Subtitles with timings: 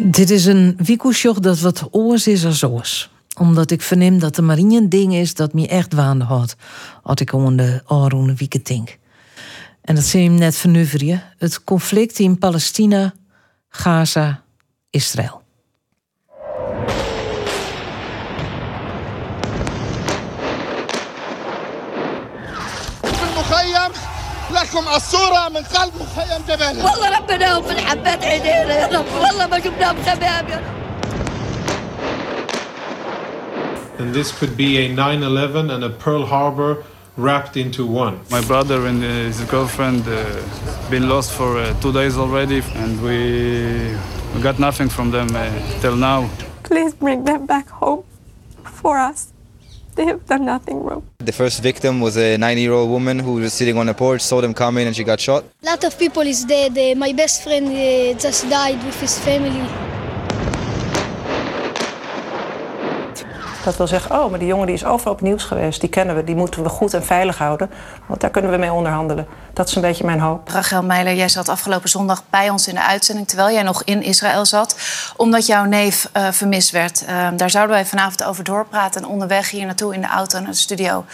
[0.00, 3.10] Dit is een wiekelsjoch dat wat oors is als oors.
[3.38, 6.56] Omdat ik verneem dat er maar één ding is dat me echt waande had.
[7.02, 8.98] Als ik om de Aroene wieken denk.
[9.80, 11.22] En dat zie je net vernuiveren.
[11.38, 13.14] Het conflict in Palestina,
[13.68, 14.42] Gaza,
[14.90, 15.42] Israël.
[24.77, 29.59] لكم الصورة من قلب مخيم جبالة والله ربنا في الحبات عينينا يا رب والله ما
[29.59, 30.83] شفناهم شباب يا رب
[33.99, 36.83] And this could be a 9 11 and a Pearl Harbor
[37.15, 38.19] wrapped into one.
[38.31, 40.41] My brother and uh, his girlfriend uh,
[40.89, 43.95] been lost for uh, two days already, and we,
[44.35, 45.49] we got nothing from them uh,
[45.81, 46.27] till now.
[46.63, 48.03] Please bring them back home
[48.63, 49.31] for us.
[49.98, 51.02] They have done nothing wrong.
[51.18, 54.54] The first victim was a nine-year-old woman who was sitting on a porch, saw them
[54.54, 55.42] coming, and she got shot.
[55.64, 56.78] A lot of people is dead.
[56.78, 59.87] Uh, my best friend uh, just died with his family.
[63.64, 65.80] Dat wil zeggen, oh, maar die jongen die is overal op nieuws geweest.
[65.80, 67.70] Die kennen we, die moeten we goed en veilig houden.
[68.06, 69.26] Want daar kunnen we mee onderhandelen.
[69.52, 70.48] Dat is een beetje mijn hoop.
[70.48, 73.28] Rachel Meiler, jij zat afgelopen zondag bij ons in de uitzending...
[73.28, 74.76] terwijl jij nog in Israël zat,
[75.16, 77.02] omdat jouw neef uh, vermist werd.
[77.02, 79.02] Uh, daar zouden wij vanavond over doorpraten.
[79.02, 81.04] En onderweg hier naartoe in de auto naar de studio...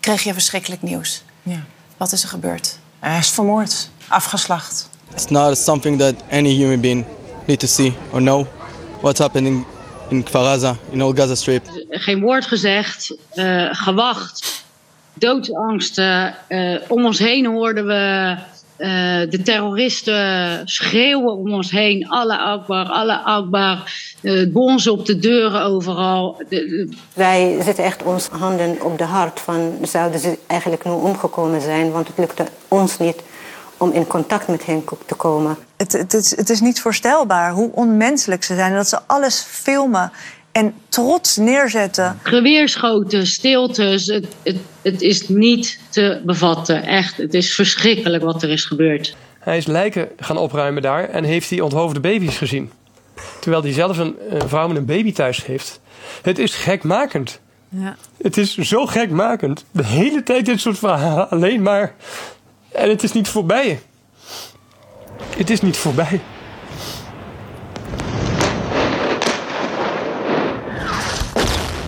[0.00, 1.24] kreeg je verschrikkelijk nieuws.
[1.42, 1.60] Ja.
[1.96, 2.78] Wat is er gebeurd?
[2.98, 4.88] Hij is vermoord, afgeslacht.
[5.12, 7.04] It's not something that any human being
[7.46, 8.46] need to see or know.
[9.00, 9.64] What's happening
[10.12, 11.64] in Kfar in all Gaza Strip.
[11.90, 14.64] Geen woord gezegd, uh, gewacht,
[15.14, 16.34] doodsangsten.
[16.48, 18.36] Uh, om ons heen hoorden we
[18.78, 22.08] uh, de terroristen schreeuwen om ons heen.
[22.08, 23.92] Alle Akbar, alle Akbar.
[24.48, 26.42] bonzen op de deuren overal.
[27.14, 31.90] Wij zetten echt ons handen op de hart van zouden ze eigenlijk nu omgekomen zijn,
[31.90, 33.22] want het lukte ons niet
[33.82, 35.56] om in contact met hen te komen.
[35.76, 38.70] Het, het, is, het is niet voorstelbaar hoe onmenselijk ze zijn.
[38.70, 40.12] En dat ze alles filmen
[40.52, 42.18] en trots neerzetten.
[42.22, 44.06] Geweerschoten, stiltes.
[44.06, 46.82] Het, het, het is niet te bevatten.
[46.82, 49.16] Echt, het is verschrikkelijk wat er is gebeurd.
[49.38, 52.70] Hij is lijken gaan opruimen daar en heeft hij onthoofde baby's gezien.
[53.40, 55.80] Terwijl hij zelf een, een vrouw met een baby thuis heeft.
[56.22, 57.40] Het is gekmakend.
[57.68, 57.96] Ja.
[58.22, 59.64] Het is zo gekmakend.
[59.70, 61.30] De hele tijd dit soort verhalen.
[61.30, 61.94] Alleen maar
[62.72, 63.80] en het is niet voorbij.
[65.36, 66.20] Het is niet voorbij.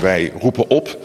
[0.00, 0.98] Wij roepen op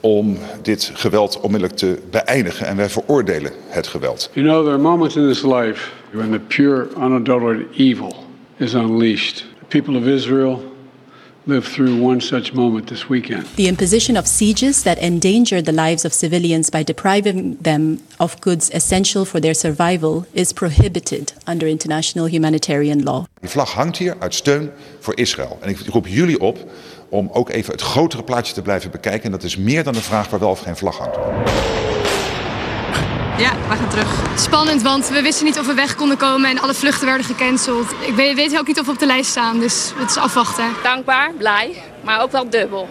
[0.00, 4.30] om dit geweld onmiddellijk te beëindigen en wij veroordelen het geweld.
[4.32, 8.14] You know, there are moments in this life when the pure, unadulterated evil
[8.56, 9.36] is unleashed.
[9.36, 10.73] The people of Israel
[11.46, 13.46] lived through one such moment this weekend.
[13.56, 18.70] The imposition of sieges that endanger the lives of civilians by depriving them of goods
[18.70, 23.24] essential for their survival is prohibited under international humanitarian law.
[23.40, 25.58] Die vlag hangt hier uit steun voor Israël.
[25.60, 26.70] En ik roep jullie op
[27.08, 29.24] om ook even het grotere plaatje te blijven bekijken.
[29.24, 31.16] En dat is meer dan de vraag waar wel of geen vlag hangt.
[33.38, 34.08] Ja, we gaan terug.
[34.36, 37.94] Spannend, want we wisten niet of we weg konden komen en alle vluchten werden gecanceld.
[38.00, 40.64] Ik weet, weet ook niet of we op de lijst staan, dus het is afwachten.
[40.82, 42.88] Dankbaar, blij, maar ook wel dubbel.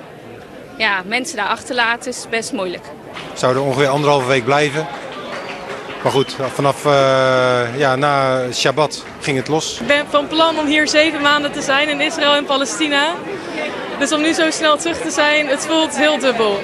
[0.77, 2.83] Ja, mensen daar achterlaten is best moeilijk.
[3.13, 4.87] We zouden ongeveer anderhalve week blijven.
[6.03, 6.91] Maar goed, vanaf uh,
[7.77, 9.79] ja, na Shabbat ging het los.
[9.79, 13.13] Ik ben van plan om hier zeven maanden te zijn in Israël en Palestina.
[13.99, 16.63] Dus om nu zo snel terug te zijn, het voelt heel dubbel.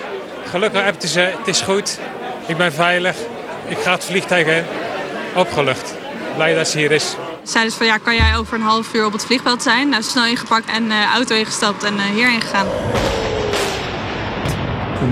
[0.50, 2.00] Gelukkig, het is, het is goed.
[2.46, 3.16] Ik ben veilig.
[3.70, 4.64] Ik ga het vliegtuig in.
[5.36, 5.94] Opgelucht.
[6.36, 7.16] Blij dat ze hier is.
[7.44, 9.90] Zeiden ze van ja, kan jij over een half uur op het vliegveld zijn?
[9.90, 12.68] Nou, snel ingepakt en uh, auto ingestapt en uh, hierheen gegaan.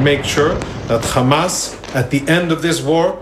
[0.04, 0.58] Make sure
[0.88, 3.16] that Hamas, at the end of this war,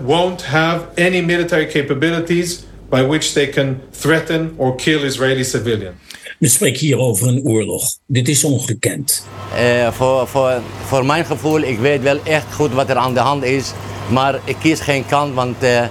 [0.00, 5.94] won't have any military capabilities by which they can threaten or kill Israeli civilians.
[6.38, 7.82] We spreken hier over een oorlog.
[8.06, 9.26] Dit is ongekend.
[9.58, 13.20] Uh, voor, voor, voor mijn gevoel, ik weet wel echt goed wat er aan de
[13.20, 13.72] hand is.
[14.08, 15.82] Maar ik kies geen kant, want uh,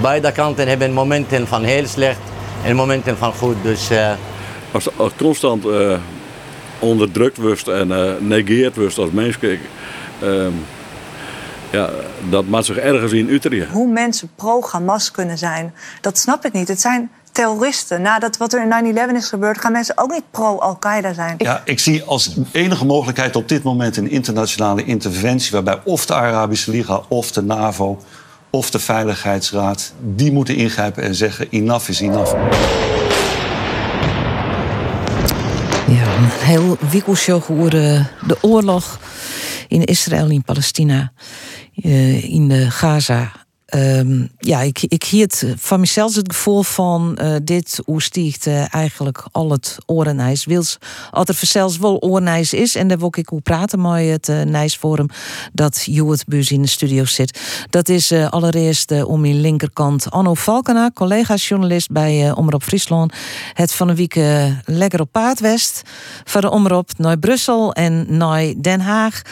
[0.00, 2.20] beide kanten hebben momenten van heel slecht
[2.64, 3.56] en momenten van goed.
[3.62, 4.12] Dus, uh...
[4.72, 5.64] Als, als constant
[6.78, 9.38] onderdrukt wordt en negeerd wordt als mens,
[10.20, 10.52] ehm,
[11.70, 11.90] ja,
[12.28, 13.70] dat maakt zich ergens in Utrecht.
[13.70, 16.68] Hoe mensen pro-Hamas kunnen zijn, dat snap ik niet.
[16.68, 18.02] Het zijn terroristen.
[18.02, 21.34] Nadat wat er in 9-11 is gebeurd, gaan mensen ook niet pro-Al-Qaeda zijn.
[21.38, 25.52] Ja, ik zie als enige mogelijkheid op dit moment een internationale interventie...
[25.52, 28.02] waarbij of de Arabische Liga of de NAVO
[28.50, 29.92] of de Veiligheidsraad...
[30.00, 32.32] die moeten ingrijpen en zeggen enough is enough.
[35.86, 37.70] Ja, een heel wikkelshow over
[38.26, 38.98] de oorlog
[39.68, 41.12] in Israël, in Palestina,
[42.22, 43.32] in de Gaza
[43.68, 49.26] ehm, ja, ik, ik hield van mezelf het gevoel van uh, dit oestiegt uh, eigenlijk
[49.32, 50.44] al het orenijs.
[50.44, 50.78] Wils,
[51.10, 54.42] als er zelfs wel orenijs is, en daar wil ik hoe praten met het uh,
[54.42, 55.06] Nijsforum
[55.52, 57.40] dat Juwet Bus in de studio zit.
[57.70, 63.12] Dat is allereerst om in linkerkant Anno Valkena, collega-journalist bij Omroep Friesland.
[63.52, 64.14] Het van een week
[64.64, 65.82] lekker op paard west.
[66.24, 69.22] Van de Omroep naar Brussel en naar Den Haag.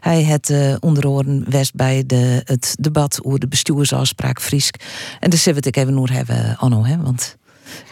[0.00, 3.48] Hij het onderoren west bij de, het debat over de
[3.86, 4.74] bestuursafspraak Friesk.
[5.20, 6.84] En daar zullen we het even nog hebben, Anno.
[6.84, 6.96] Hè?
[6.96, 7.36] Want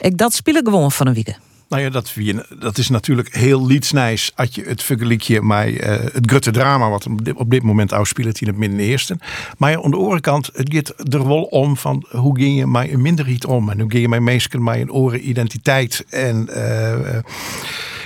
[0.00, 1.36] ik dat speel ik gewoon van een week.
[1.68, 2.12] Nou ja, dat,
[2.58, 7.06] dat is natuurlijk heel lietsnijs als je het vergelijkje met uh, het grote drama wat
[7.34, 9.18] op dit moment afspeelt in het Midden-Eersten.
[9.58, 12.66] Maar ja, aan de andere kant, het gaat er wel om van hoe ging je
[12.66, 16.48] met een minderheid om en hoe ging je met mensen met een oren identiteit en
[16.50, 17.18] uh,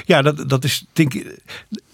[0.04, 1.40] ja, dat, dat is denk ik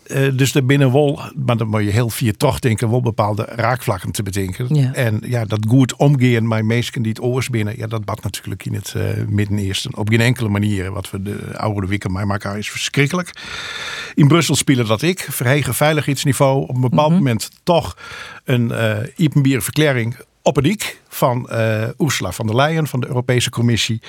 [0.07, 4.13] uh, dus binnen wel, maar dan moet je heel vier toch denken, wel bepaalde raakvlakken
[4.13, 4.95] te bedenken.
[4.95, 8.67] En ja, dat goed omgaan met mensen die het oors binnen, ja, dat bad natuurlijk
[8.67, 10.93] in het uh, Midden-Eersten op geen enkele manier.
[10.93, 13.31] Wat we de oude wikken mij maken is verschrikkelijk.
[14.15, 17.19] In Brussel spelen dat ik, verhegen veiligheidsniveau, op een bepaald mhm.
[17.19, 17.97] moment toch
[18.45, 18.73] een
[19.17, 20.17] uh, verklaring
[20.47, 24.01] op ik van uh, Ursula von der Leyen van de Europese Commissie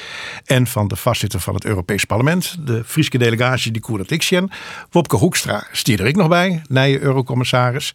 [0.45, 4.49] en van de voorzitter van het Europees Parlement, de Friese delegatie die Koerdat Ixchen.
[4.91, 7.93] Wopke Hoekstra stier er ik nog bij, nieuwe eurocommissaris.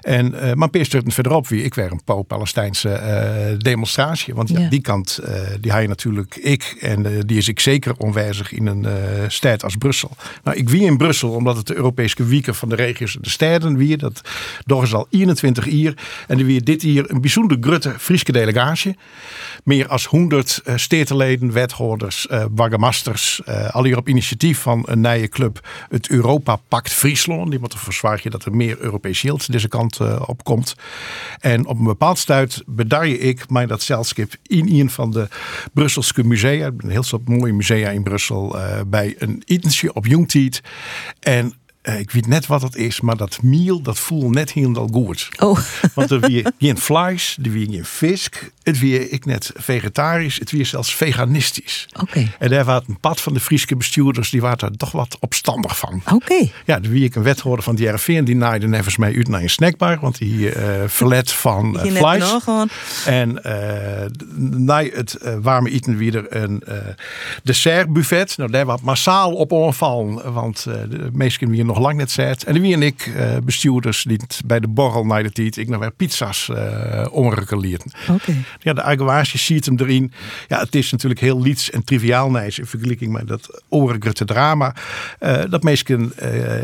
[0.00, 4.34] En uh, maar Peer verderop wie ik weer een pro-Palestijnse uh, demonstratie.
[4.34, 5.20] Want ja, die kant,
[5.60, 8.86] die hij natuurlijk ik en die is ik zeker onwijzig in een
[9.30, 10.10] stad als Brussel.
[10.44, 13.30] Nou, ik wie in Brussel omdat het de Europese wieken van de regio's en de
[13.30, 13.96] steden wie.
[13.96, 14.20] Dat
[14.64, 15.94] door is al 21 jaar.
[16.26, 18.96] En die wie dit hier een bijzonder grutte Friese delegatie.
[19.64, 23.40] Meer als 100 uh, stetenleden, wethouders, uh, burgemasters.
[23.48, 27.50] Uh, al hier op initiatief van een nieuwe club, het Europa Pact Friesland.
[27.50, 30.74] Die moet ervoor zorgen dat er meer Europees geld deze kant op komt.
[31.38, 35.28] En op een bepaald stuit bedarje ik mij dat zelfskip in een van de
[35.72, 36.70] Brusselse musea.
[36.78, 38.56] Een heel soort mooie musea in Brussel.
[38.86, 40.62] bij een etensje op Jongtiet.
[41.20, 41.54] En
[41.96, 45.28] ik weet net wat het is, maar dat miel, dat voelt net helemaal goed.
[45.38, 45.58] Oh.
[45.94, 48.28] Want er weer geen vlees, er weer geen vis.
[48.62, 51.88] Het weer ik net vegetarisch, het weer zelfs veganistisch.
[52.00, 52.28] Oké.
[52.38, 55.78] En daar was een pad van de Friese bestuurders, die waren er toch wat opstandig
[55.78, 56.02] van.
[56.12, 56.48] Oké.
[56.64, 59.28] Ja, dan wie ik een wethouder van de RV en die naaide nevens mij uit
[59.28, 62.44] naar een snackbar, want die uh, verlet van uh, vlees.
[63.06, 63.40] En
[64.56, 66.62] na het warme eten weer een
[67.42, 68.36] dessertbuffet.
[68.36, 72.44] Nou, daar was massaal op onvallen, want de meesten weer nog lang net zet.
[72.44, 75.80] En wie en ik, uh, bestuurders, die bij de borrel naar de tijd, ik nog
[75.80, 77.06] weer pizza's uh.
[78.10, 78.34] Oké.
[78.58, 80.12] Ja, de arguage ziet hem erin.
[80.48, 84.74] Ja, het is natuurlijk heel liets en triviaal nice in vergelijking met dat oorlijke drama.
[85.20, 86.12] Uh, dat mensen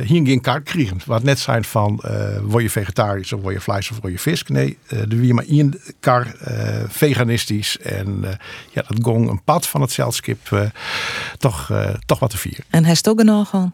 [0.04, 1.00] hier geen kaart krijgen.
[1.06, 2.02] Wat net zijn van,
[2.42, 4.42] word je vegetarisch of word je vlees of word je vis?
[4.42, 6.34] Nee, de wie maar één kar
[6.88, 7.78] veganistisch.
[7.78, 8.24] En
[8.70, 10.70] ja, dat gong een pad van het zeilskip
[11.38, 11.70] toch,
[12.06, 12.64] toch wat te vieren.
[12.70, 13.72] En hij is ook nog gewoon?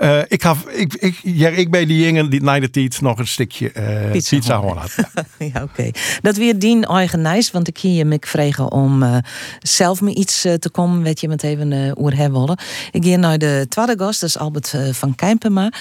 [0.00, 3.26] Uh, ik, ik, ik, ja, ik ben die jongen die na de tijd nog een
[3.26, 4.94] stukje uh, pizza, pizza had.
[5.38, 5.90] Ja, ja oké.
[6.20, 9.16] Dat weer dien eigen nice, want ik hier je me vregen om uh,
[9.58, 12.58] zelf me iets te komen, weet je, met even uh, oer hebben
[12.90, 15.72] Ik ga naar de tweede gast, dat is Albert van Kijmpema.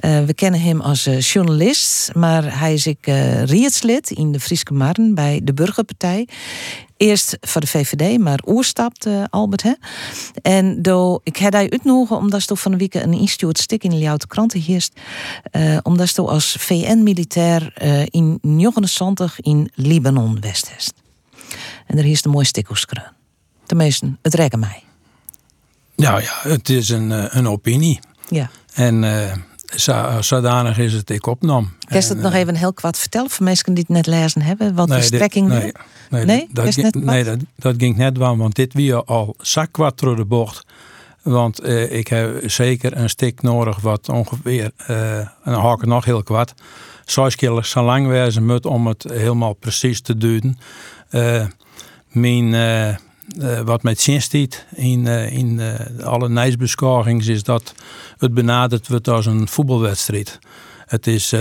[0.00, 3.06] we kennen hem als journalist, maar hij is ik
[3.44, 6.28] rietslid in de Friese Marn bij de Burgerpartij.
[7.00, 9.62] Eerst voor de VVD, maar oerstapte Albert.
[9.62, 9.72] Hè?
[10.42, 13.90] En do, ik heb hij uitnodigen omdat je van de week een instituut stik in
[13.90, 15.00] de Jouwte kranten heerst.
[15.52, 20.92] Uh, omdat je als VN-militair uh, in 79 in Libanon west.
[21.86, 23.12] En er is een mooi stikkerskreun.
[23.66, 24.82] Tenminste, het rekken mij.
[25.96, 28.00] Nou ja, het is een, eh, een opinie.
[28.28, 28.50] Ja.
[28.72, 29.04] En
[30.20, 31.72] zodanig is het ik opnam.
[31.86, 34.74] Kun je het nog even heel kwad vertellen voor mensen die het net lezen hebben?
[34.74, 35.72] Wat de strekking nee,
[36.10, 39.98] nee, nee, dat, dat, nee dat, dat, ging net wel, want dit weer al zak
[39.98, 40.66] door de bocht.
[41.22, 45.88] Want eh, ik heb zeker een stik nodig wat ongeveer, uh, en dan haak ik
[45.88, 46.54] nog heel kwad,
[47.04, 50.58] zes keer zo lang wezen moet om het helemaal precies te duiden.
[51.10, 51.46] Uh,
[52.08, 52.54] mijn,
[53.64, 55.60] wat met zin stiet in, in
[56.02, 57.74] alle nijsbeschorings is dat
[58.18, 60.38] het benaderd wordt als een voetbalwedstrijd.
[60.86, 61.34] Het is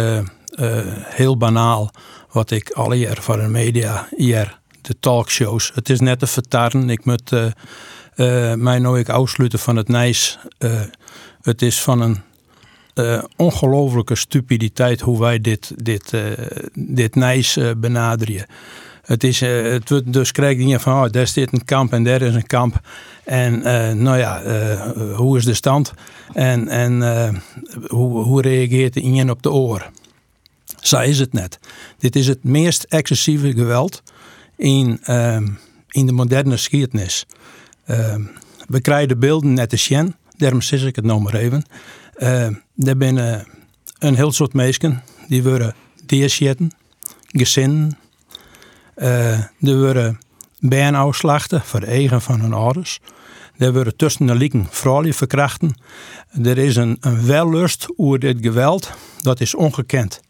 [1.04, 1.92] heel banaal
[2.32, 5.72] wat ik alle jaar voor de media hier, de talkshows.
[5.74, 6.90] Het is net te vertaren.
[6.90, 7.32] Ik moet
[8.56, 10.40] mij ik afsluiten van het Nijs.
[11.42, 12.22] Het is van een
[12.96, 16.14] uh, ongelofelijke stupiditeit hoe wij dit, dit,
[16.74, 18.46] dit Nijs benaderen.
[19.10, 22.22] Het, is, het wordt dus krijg je van, oh, daar zit een kamp en daar
[22.22, 22.80] is een kamp.
[23.24, 23.62] En
[24.04, 24.42] nou ja,
[25.16, 25.94] hoe is de stand?
[26.34, 27.02] En, en
[27.88, 29.90] hoe, hoe reageert de op de oor?
[30.82, 31.60] Zo is het net.
[31.98, 34.04] Dit is het meest excessieve geweld
[34.56, 35.48] in, ehm,
[35.90, 37.26] in de moderne geschiedenis.
[37.86, 38.22] Ehm,
[38.68, 41.64] we krijgen de beelden net als Sjen, daarom zeg ik het nog maar even.
[42.18, 43.46] Uh, er zijn
[44.00, 45.76] een heel soort mensen die worden
[46.06, 46.72] deersjetten,
[47.28, 47.98] gezinnen.
[49.02, 50.20] Uh, er worden
[50.60, 53.00] bijeenafslachten voor de eigen van hun ouders.
[53.58, 55.76] Er worden tussen de lieken vrouwen verkrachten.
[56.44, 58.92] Er is een, een wellust over dit geweld,
[59.22, 60.22] dat is ongekend.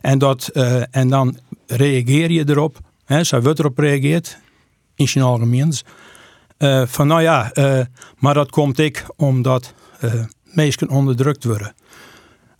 [0.00, 4.38] En, dat, uh, en dan reageer je erop, hè, zij wordt erop reageert,
[4.94, 5.84] in zijn algemeens.
[6.58, 7.52] Uh, van nou ja,
[8.18, 9.74] maar dat komt ik omdat
[10.44, 11.74] mensen onderdrukt worden.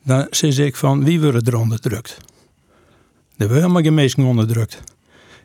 [0.05, 2.17] Dan zeg ik van wie worden er onderdrukt?
[3.37, 4.83] Er worden helemaal geen onderdrukt.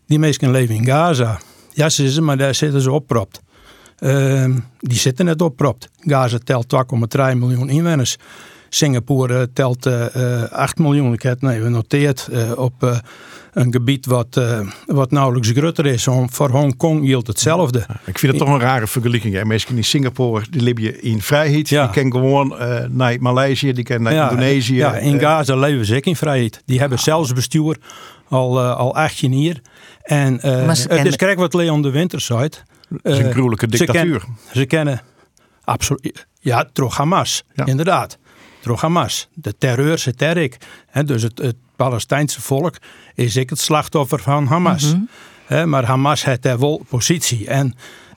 [0.07, 1.39] Die mensen leven in Gaza.
[1.74, 3.41] Ja, ze zijn, maar daar zitten ze oppropt.
[4.00, 4.45] Uh,
[4.79, 5.89] die zitten net oppropt.
[6.00, 6.75] Gaza telt
[7.17, 8.17] 2,3 miljoen inwoners.
[8.69, 11.13] Singapore telt uh, 8 miljoen.
[11.13, 13.01] Ik heb het even genoteerd op
[13.55, 16.07] een gebied wat, uh, wat nauwelijks groter is.
[16.25, 17.85] Voor Hongkong geldt hetzelfde.
[18.05, 19.43] Ik vind het toch een rare vergelijking.
[19.43, 21.69] Mensen in Singapore die leven in vrijheid.
[21.69, 21.83] Ja.
[21.83, 24.75] Die kennen gewoon uh, naar Maleisië, die kennen naar ja, Indonesië.
[24.75, 26.62] Ja, in Gaza leven ze ook in vrijheid.
[26.65, 27.77] Die hebben zelfs bestuur
[28.29, 29.62] al, uh, al 18 jaar.
[30.01, 32.41] En het is kijk wat Leon de Winter zei.
[32.41, 32.63] Het
[33.03, 34.20] is een gruwelijke dictatuur.
[34.20, 35.01] Ze, ken, ze kennen
[35.63, 36.27] absoluut.
[36.39, 37.65] Ja, toch Hamas, ja.
[37.65, 38.17] inderdaad.
[38.62, 39.27] Door Hamas.
[39.34, 40.58] De terreur zit ik.
[41.05, 42.77] Dus het, het Palestijnse volk
[43.15, 44.94] is ik het slachtoffer van Hamas.
[44.94, 45.10] Mm
[45.48, 45.70] -hmm.
[45.70, 47.48] maar Hamas heeft daar wel positie.
[47.48, 47.75] En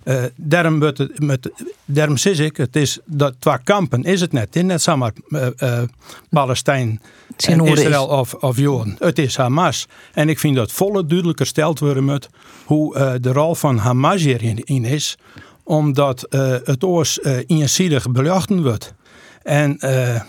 [0.09, 0.79] uh, daarom,
[1.17, 1.51] met,
[1.85, 4.45] daarom zeg ik, het is dat twee kampen is het net.
[4.45, 5.83] Het is net zomaar uh, uh,
[6.31, 7.01] Palestijn
[7.47, 8.97] en Israël of, of Joden.
[8.99, 9.87] Het is Hamas.
[10.13, 12.29] En ik vind dat volle duidelijk gesteld worden met
[12.65, 15.19] hoe de rol van Hamas hierin in is.
[15.65, 16.27] Omdat
[16.65, 18.95] het oors eenzijdig belachten wordt.
[19.43, 19.79] En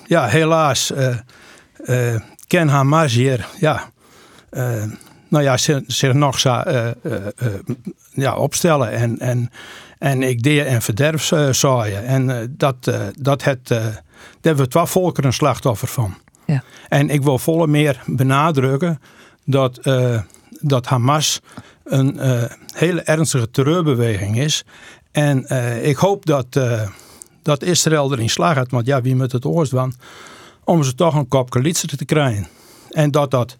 [0.07, 0.91] ja, helaas
[2.47, 3.91] ken Hamas hier, ja,
[4.51, 4.83] uh,
[5.27, 7.23] nou ja, zich nog zo, uh, uh,
[8.13, 9.51] ja, opstellen en, en,
[9.97, 12.05] en ik deed en verderf zaaien.
[12.05, 14.03] En dat, dat het, daar
[14.41, 16.17] hebben we twee volkeren een slachtoffer van.
[16.51, 16.63] Ja.
[16.87, 19.01] En ik wil volle meer benadrukken
[19.45, 19.79] dat,
[20.59, 21.41] dat Hamas
[21.83, 22.19] een
[22.73, 24.63] hele ernstige terreurbeweging is.
[25.11, 25.45] En
[25.83, 26.59] ik hoop dat,
[27.41, 29.93] dat Israël erin slaagt, want ja, wie moet het oorst van
[30.63, 32.47] om ze toch een kopje liederen te krijgen.
[32.89, 33.57] En dat dat,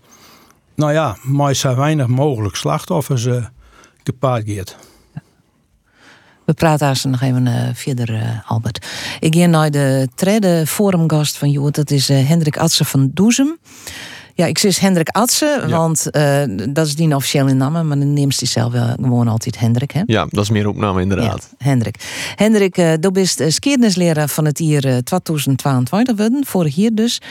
[0.75, 3.27] nou ja, maar zo weinig mogelijk slachtoffers
[4.03, 4.75] gepaard gaat.
[6.49, 8.87] We praten daar nog even uh, verder, uh, Albert.
[9.19, 11.71] Ik ga naar de tweede forumgast van jou.
[11.71, 13.57] Dat is Hendrik Atsen van Doezem.
[14.39, 18.39] Ja, ik zeg Hendrik Atsen, want uh, dat is die officiële naam, maar dan neemt
[18.39, 19.91] hij zelf wel gewoon altijd Hendrik.
[19.91, 20.01] Hè?
[20.05, 21.47] Ja, dat is meer opname inderdaad.
[21.57, 21.95] Ja, Hendrik.
[22.35, 27.21] Hendrik, uh, du bent uh, van het jaar 2022 worden, vorig jaar dus.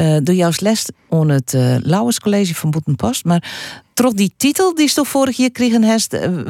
[0.00, 3.50] Uh, doe jouw les aan het uh, Lauwers College van Boetenpost, maar
[3.94, 5.82] trots die titel die je vorig jaar kregen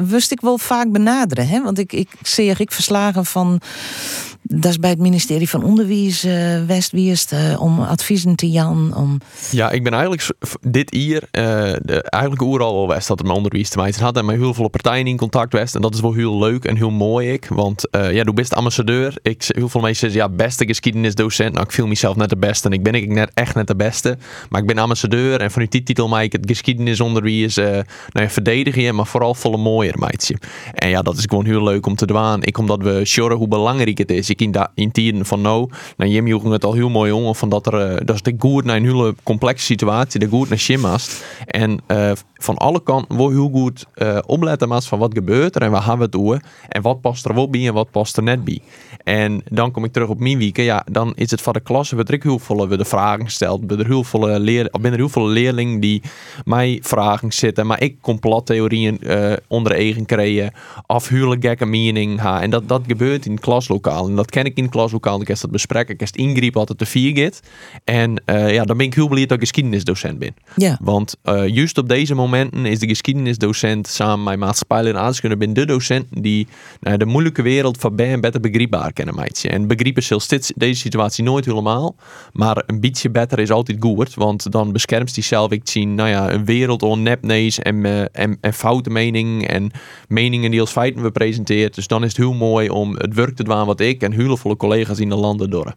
[0.09, 1.47] wist ik wel vaak benaderen.
[1.47, 1.61] Hè?
[1.63, 3.61] Want ik, ik zie ik verslagen van
[4.43, 8.95] dat is bij het ministerie van Onderwijs uh, Westwierst uh, om adviezen te jan.
[8.95, 9.17] Om...
[9.51, 10.29] Ja, ik ben eigenlijk
[10.61, 14.17] dit jaar uh, de, eigenlijk overal al west dat het met onderwijs te maken had
[14.17, 16.75] en met heel veel partijen in contact west en dat is wel heel leuk en
[16.75, 19.15] heel mooi ik, want ja, du bent ambassadeur.
[19.21, 21.53] Ik heel veel mensen zeggen ja, beste geschiedenisdocent.
[21.53, 23.75] Nou, ik viel mezelf net de beste en ik ben ik net echt net de
[23.75, 24.17] beste,
[24.49, 27.83] maar ik ben ambassadeur en van die titel maak ik het geschiedenisonderwijs nou
[28.13, 30.37] ja, verdedigen, maar vooral volle mooier meidje.
[30.73, 32.43] En ja, dat is gewoon heel leuk om te doen.
[32.43, 35.69] Ik omdat we shoren hoe belangrijk het is ik in, da, in tijden van nou,
[35.97, 38.35] nou Jim ging het al heel mooi om, van dat er, uh, dat is de
[38.37, 41.25] goed naar een hele complexe situatie, de goed naar Shimmast.
[41.45, 45.61] En uh, van alle kanten wil heel goed uh, opletten maar van wat gebeurt er
[45.61, 48.17] en waar gaan we het doen en wat past er wel bij en wat past
[48.17, 48.59] er net bij.
[49.03, 50.57] En dan kom ik terug op mijn week.
[50.57, 53.67] Ja, dan is het van de klasse wat ik heel veel we de vragen gesteld.
[53.67, 56.01] Ben er heel veel leer, ben er heel veel leerlingen die
[56.45, 60.53] mij vragen zitten, maar ik complottheorieën uh, onder eigen krijgen,
[60.85, 62.41] afhuurlijk gekke mening ha.
[62.41, 64.07] En dat, dat gebeurt in het klaslokaal.
[64.07, 65.21] En dat ken ik in klaslokaal.
[65.21, 65.93] Ik heb dat bespreken.
[65.93, 67.39] Ik heb ingriep wat het te vier gaat.
[67.83, 70.35] En uh, ja, dan ben ik heel blij dat ik geschiedenisdocent ben.
[70.55, 70.77] Ja.
[70.81, 75.53] Want uh, juist op deze momenten is de geschiedenisdocent samen met maatschappij en kunnen ben
[75.53, 76.47] de docent die
[76.79, 79.49] nou, de moeilijke wereld van bij en beter begrijpbaar kennen meidje.
[79.49, 81.95] En begrijpen zelfs dit, deze situatie nooit helemaal.
[82.33, 84.13] Maar een beetje beter is altijd goed.
[84.13, 88.01] Want dan beschermt hij zelf ik zien, nou ja, een wereld on nepnees en, uh,
[88.11, 89.71] en, en foute meningen en
[90.07, 91.75] meningen die als feiten we presenteert.
[91.75, 94.57] Dus dan is het heel mooi om het werk te doen wat ik en veel
[94.57, 95.75] collega's in de landen door.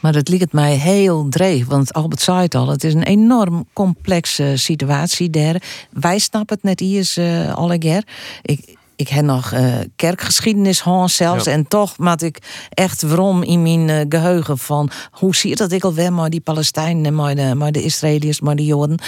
[0.00, 3.66] Maar dat ligt mij heel dreig, want Albert zei het al, het is een enorm
[3.72, 5.62] complexe situatie daar.
[5.90, 8.04] Wij snappen het net hier uh, alle keer.
[8.42, 11.46] Ik, ik heb nog uh, kerkgeschiedenis gehad zelfs.
[11.46, 12.38] En toch maak ik
[12.70, 14.90] echt waarom in mijn uh, geheugen van...
[15.10, 18.56] hoe zie je dat ik alweer maar die Palestijnen, maar de, maar de Israëliërs, maar
[18.56, 18.98] de Joden.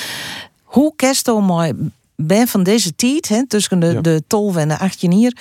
[0.62, 1.72] Hoe kerst maar
[2.16, 5.36] ben van deze tijd, hè, tussen de, de 12 en de 18 hier.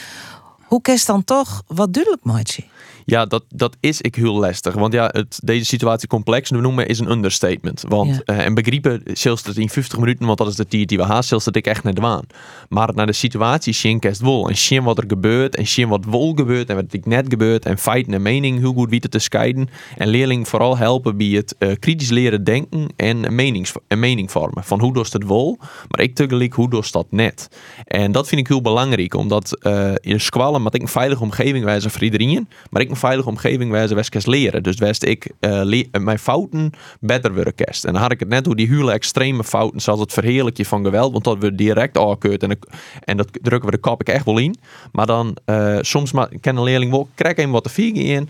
[0.61, 2.63] Hoe kerst dan toch wat duidelijk maatje?
[3.05, 4.73] Ja, dat, dat is ik heel lastig.
[4.73, 7.83] Want ja, het, deze situatie complex noemen is een understatement.
[7.87, 10.97] Want eh, en begrijpen, zelfs dat in 50 minuten, want dat is de tijd die
[10.97, 12.25] we haast, zelfs dat ik echt net waan.
[12.69, 14.49] Maar naar de situatie zien kerst wel.
[14.49, 15.55] En zien wat er gebeurt.
[15.55, 17.65] En zien wat wel gebeurt en wat ik net gebeurt.
[17.65, 19.69] En feiten en mening heel goed weten te scheiden.
[19.97, 24.63] En leerlingen vooral helpen bij het uh, kritisch leren denken en, menings, en mening vormen.
[24.63, 25.57] Van hoe doet het wel,
[25.89, 27.47] maar ik tegelijk hoe doet dat net.
[27.85, 31.63] En dat vind ik heel belangrijk, omdat uh, in squallen moet ik een veilige omgeving
[31.63, 32.47] wijzen voor iedereen.
[32.69, 34.63] Maar ik veilige omgeving waar ze west leren.
[34.63, 37.85] Dus west ik uh, mijn fouten beter worden kerst.
[37.85, 40.83] En dan had ik het net hoe die hele extreme fouten, zoals het verheerlijkje van
[40.83, 42.59] geweld, want dat we direct afkeurt en,
[43.03, 44.55] en dat drukken we de kop ik echt wel in.
[44.91, 48.29] Maar dan uh, soms maar, kan een leerling wel, krijg hem wat te vieren in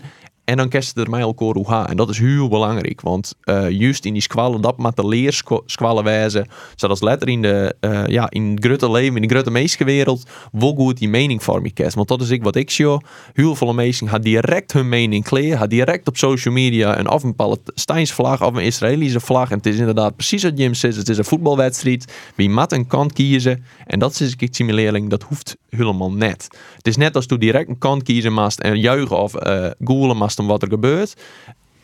[0.52, 1.86] en dan kerst er mij elkaar hoe gaan.
[1.86, 3.00] En dat is heel belangrijk.
[3.00, 6.46] Want uh, juist in die squallen, dat met de leersquallen wijzen.
[6.76, 10.98] Zodat letter in de, uh, ja, in grote leven, in de grote meestenwereld, wel goed
[10.98, 11.94] die mening vormen kerst.
[11.94, 12.96] Want dat is ik wat ik zie.
[13.32, 15.58] Heel veel mensen gaan direct hun mening kleren.
[15.58, 19.50] Gaan direct op social media en of een Palestijnse vlag of een Israëlische vlag.
[19.50, 20.96] En het is inderdaad precies wat Jim zegt.
[20.96, 22.12] Het is een voetbalwedstrijd.
[22.34, 23.64] Wie mat een kant kiezen.
[23.86, 25.10] En dat is ik simulering.
[25.10, 26.48] Dat hoeft helemaal net.
[26.76, 30.16] Het is net als toen direct een kant kiezen mast en juichen of uh, goelen
[30.16, 31.14] mast wat er gebeurt.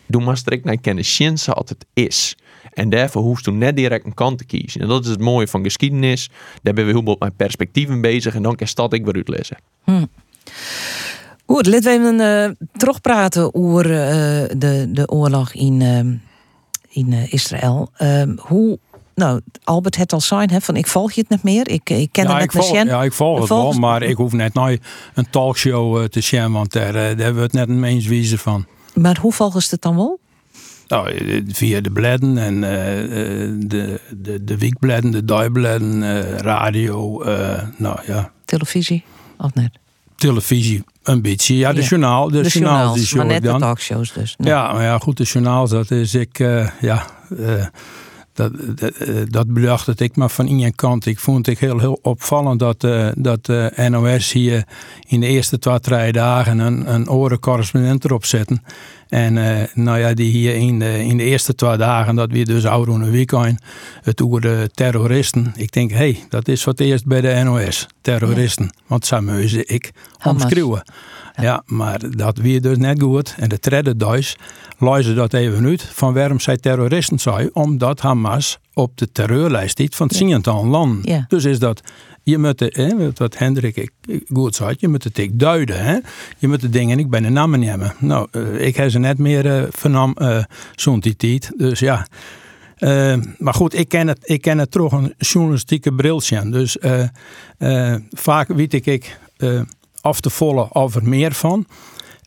[0.07, 2.37] Doe maar strikt naar kennis wat het is.
[2.73, 4.81] En daarvoor hoeft je net direct een kant te kiezen.
[4.81, 6.31] En dat is het mooie van geschiedenis.
[6.63, 8.35] Daar ben we heel veel met perspectieven bezig.
[8.35, 9.57] En dan kan stad ik weer uitlezen.
[9.85, 10.05] Hm.
[11.47, 14.01] Goed, laten we even uh, terugpraten over uh,
[14.57, 15.99] de, de oorlog in, uh,
[16.89, 17.91] in Israël.
[17.97, 18.79] Ehm, hoe
[19.19, 21.69] nou, Albert het al zijn, hè, van ik volg je het niet meer.
[21.69, 24.83] Ik, ik ken het net Ja, ik volg het wel, maar ik hoef net nooit
[25.15, 28.67] een talkshow te zien, want daar, daar hebben we het net een eens wiezen van.
[28.95, 30.21] Maar hoe volgen ze het dan wel?
[30.89, 32.61] Nou, via de bladden en
[33.69, 36.03] de, de, de weekbladden, de dagbleden,
[36.39, 37.23] radio,
[37.77, 38.33] nou ja.
[38.45, 39.05] Televisie,
[39.39, 39.79] of net?
[40.17, 41.57] Televisie, een beetje.
[41.57, 42.31] Ja, de journaal.
[42.31, 44.35] De, de journaal, die maar net de talkshows dus.
[44.39, 46.39] Ja, maar ja, goed, de journaal, dat is ik,
[46.81, 47.07] ja
[48.39, 51.07] dat, dat, eh, dat bedacht ik maar van in kant.
[51.07, 54.65] Ik vond het heel, heel opvallend dat, uh, dat uh, NOS hier
[55.07, 58.63] in de eerste twee, drie dagen een, een orencorrespondent erop zetten.
[59.09, 62.45] En uh, nou ja, die hier in de, in de eerste twee dagen, dat we
[62.45, 63.61] dus oude weekend,
[64.03, 65.53] het over de terroristen.
[65.57, 68.65] Ik denk, hé, hey, dat is wat eerst bij de NOS, terroristen.
[68.65, 68.83] Ja.
[68.87, 69.91] Want ze ik
[70.25, 70.83] omschreeuwen.
[71.41, 73.35] Ja, maar dat weer dus net goed.
[73.39, 74.37] En de tweede Duits
[74.79, 77.55] luizen dat even uit van waarom zij terroristen zijn.
[77.55, 80.65] Omdat Hamas op de terreurlijst zit van het ja.
[80.65, 81.13] landen.
[81.13, 81.25] Ja.
[81.29, 81.81] Dus is dat,
[82.23, 83.91] je moet, hè, wat Hendrik ik,
[84.33, 85.85] goed zei, je moet het ik duiden.
[85.85, 85.99] Hè?
[86.39, 87.95] Je moet de dingen ik ben de namen nemen.
[87.99, 91.53] Nou, uh, ik heb ze net meer uh, vernam uh, zo'n die tijd.
[91.57, 92.07] Dus ja.
[92.79, 96.51] Uh, maar goed, ik ken het, ik ken het toch een journalistieke briltje.
[96.51, 97.03] Dus uh,
[97.59, 99.19] uh, vaak weet ik, ik
[100.09, 101.67] af te volle of er meer van.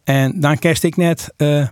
[0.03, 1.67] En dan kerst ik net uh,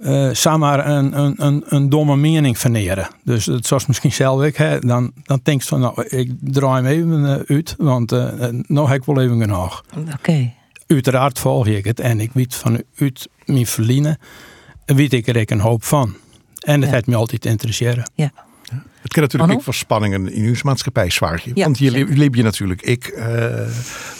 [0.00, 3.08] uh, maar een, een, een, een domme mening verneren.
[3.24, 6.82] Dus het zoals misschien zelf ik, hè, dan, dan denk je van nou, ik draai
[6.82, 8.32] hem even uh, uit, want uh,
[8.66, 9.84] nou heb ik wel even genoeg.
[10.14, 10.52] Oké.
[10.86, 14.18] Uiteraard volg ik het en ik weet van uit mijn verliezen,
[14.84, 16.14] weet ik er een hoop van.
[16.58, 16.94] En dat ja.
[16.94, 18.10] heeft me altijd interesseren.
[18.14, 18.32] Ja.
[19.00, 21.42] Het kan natuurlijk ook voor spanningen in uw maatschappij zwaar.
[21.54, 23.18] Ja, Want hier leef je natuurlijk ik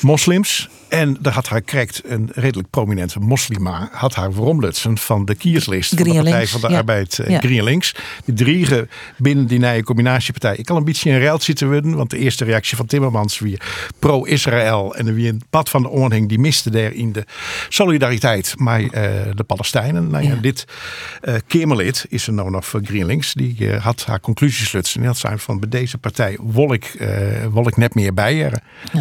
[0.00, 5.34] moslims en daar had haar krijgt een redelijk prominente moslima, had haar veromlutsen van de
[5.34, 7.38] kierslist van de Partij van de Arbeid ja.
[7.38, 7.94] GreenLinks.
[8.24, 8.68] Die drie
[9.16, 10.56] binnen die nieuwe combinatiepartij.
[10.56, 13.58] Ik kan een beetje in ruil zitten worden, want de eerste reactie van Timmermans wie
[13.98, 17.24] pro-Israël en wie een pad van de oorhing die miste daar in de
[17.68, 18.90] solidariteit met uh,
[19.34, 20.10] de Palestijnen.
[20.10, 20.64] Nou ja, dit
[21.22, 23.32] uh, is er nou nog voor GreenLinks.
[23.32, 25.04] Die uh, had haar conclusies lutsen.
[25.04, 26.94] Had zijn van bij deze partij wil ik,
[27.52, 28.52] wil ik net meer bij.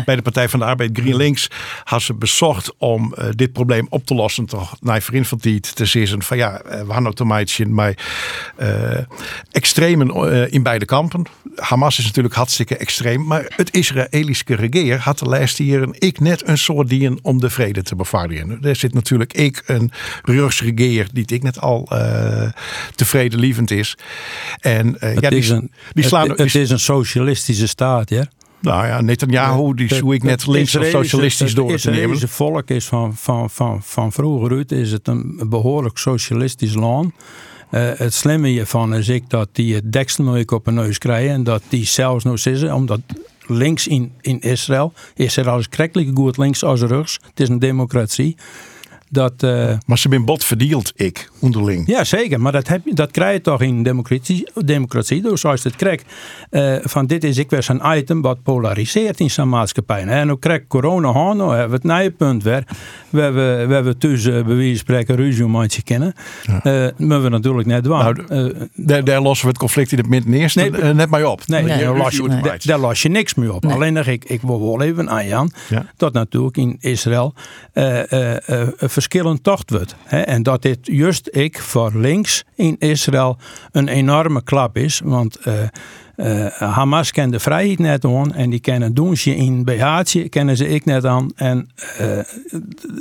[0.06, 1.50] Bij de Partij van de Arbeid GreenLinks
[1.83, 4.45] had ze bezocht om uh, dit probleem op te lossen.
[4.45, 8.01] Toch naar vriend van die te zeggen van ja, uh, we hadden te maken met
[9.51, 11.23] extremen in beide kampen.
[11.55, 16.47] Hamas is natuurlijk hartstikke extreem, maar het Israëlische regeer had de laatste jaren ik net
[16.47, 18.57] een soort dieren om de vrede te bevorderen.
[18.62, 19.91] Er zit natuurlijk ik een
[20.23, 21.89] regeer die ik net al
[22.95, 23.97] tevreden lievend is.
[24.59, 26.29] En ja, die, een, die slaan.
[26.29, 28.27] Het, het is een socialistische staat, ja.
[28.63, 32.19] Nou ja, Netanyahu, die zoek ik net links of socialistisch door te nemen.
[32.19, 37.13] Het volk is van, van, van, van vroeger uit is het een behoorlijk socialistisch land.
[37.71, 41.34] Uh, het slimme hiervan is ik dat die het deksel nooit op een neus krijgen.
[41.34, 42.99] En dat die zelfs nog zitten, omdat
[43.47, 47.19] links in, in Israël, Israël is krijgelijk goed links als rechts.
[47.21, 48.36] Het is een democratie.
[49.13, 51.88] Dat, uh, maar ze zijn bot verdeeld, ik, onderling.
[51.88, 52.41] Ja, zeker.
[52.41, 54.49] Maar dat, heb, dat krijg je toch in democratie.
[54.65, 56.06] democratie dus zoals het krijgt.
[56.52, 60.04] Uh, van dit is ik weer een item wat polariseert in zijn maatschappij.
[60.04, 62.63] En nu krijg corona aan, nou hebben we het nieuwe punt weer.
[63.10, 66.13] We hebben, we hebben tussen uh, bij wijze van spreken ruzie om kennen.
[66.43, 66.91] Ja.
[66.97, 67.97] maar we natuurlijk net doen.
[67.97, 71.47] Nou, daar, daar, lossen we het conflict in het midden nee, net maar op.
[71.47, 73.65] Nee, nee, daar, los je, daar, daar, los je niks meer op.
[73.65, 75.52] Alleen nog, ik, ik wil wel even aan Jan.
[75.69, 75.86] Ja.
[75.97, 77.34] Dat natuurlijk in Israël
[79.03, 79.95] verschillend tocht wordt.
[80.07, 83.37] En dat dit juist ik voor links in Israël
[83.71, 85.01] een enorme klap is.
[85.03, 85.37] Want
[86.15, 90.57] uh, Hamas kent de vrijheid net aan en die kennen doen ze in BH'tje, kennen
[90.57, 91.31] ze ik net aan.
[91.35, 91.69] En
[92.01, 92.19] uh,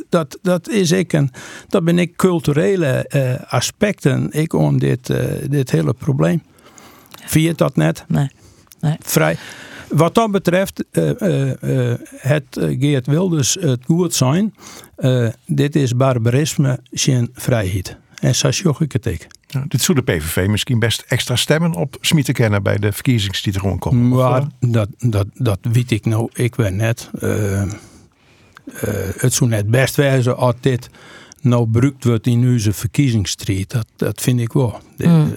[0.08, 1.30] dat, dat is ik een,
[1.68, 3.06] dat ben ik culturele
[3.48, 5.14] aspecten ik om dit,
[5.48, 6.42] dit hele probleem.
[7.30, 8.04] Je dat net?
[8.08, 8.30] Nee.
[8.80, 8.96] nee.
[9.00, 9.36] Vrij.
[9.92, 14.54] Wat dat betreft, uh, uh, het Geert Wilders het goed zijn.
[15.46, 17.96] dit is barbarisme, geen vrijheid.
[18.20, 19.26] En zo zag ik het ik.
[19.46, 22.92] Ja, dit zou de PVV misschien best extra stemmen op smieten kennen bij de
[23.42, 24.08] die er gewoon komen.
[24.08, 27.10] Maar dat, dat, dat weet ik nou, ik weet net.
[29.16, 30.88] het zou net best wijzen als dit
[31.40, 33.70] nou gebruikt wordt in onze verkiezingsstrijd.
[33.70, 34.80] Dat, dat vind ik wel.
[34.96, 35.36] Mm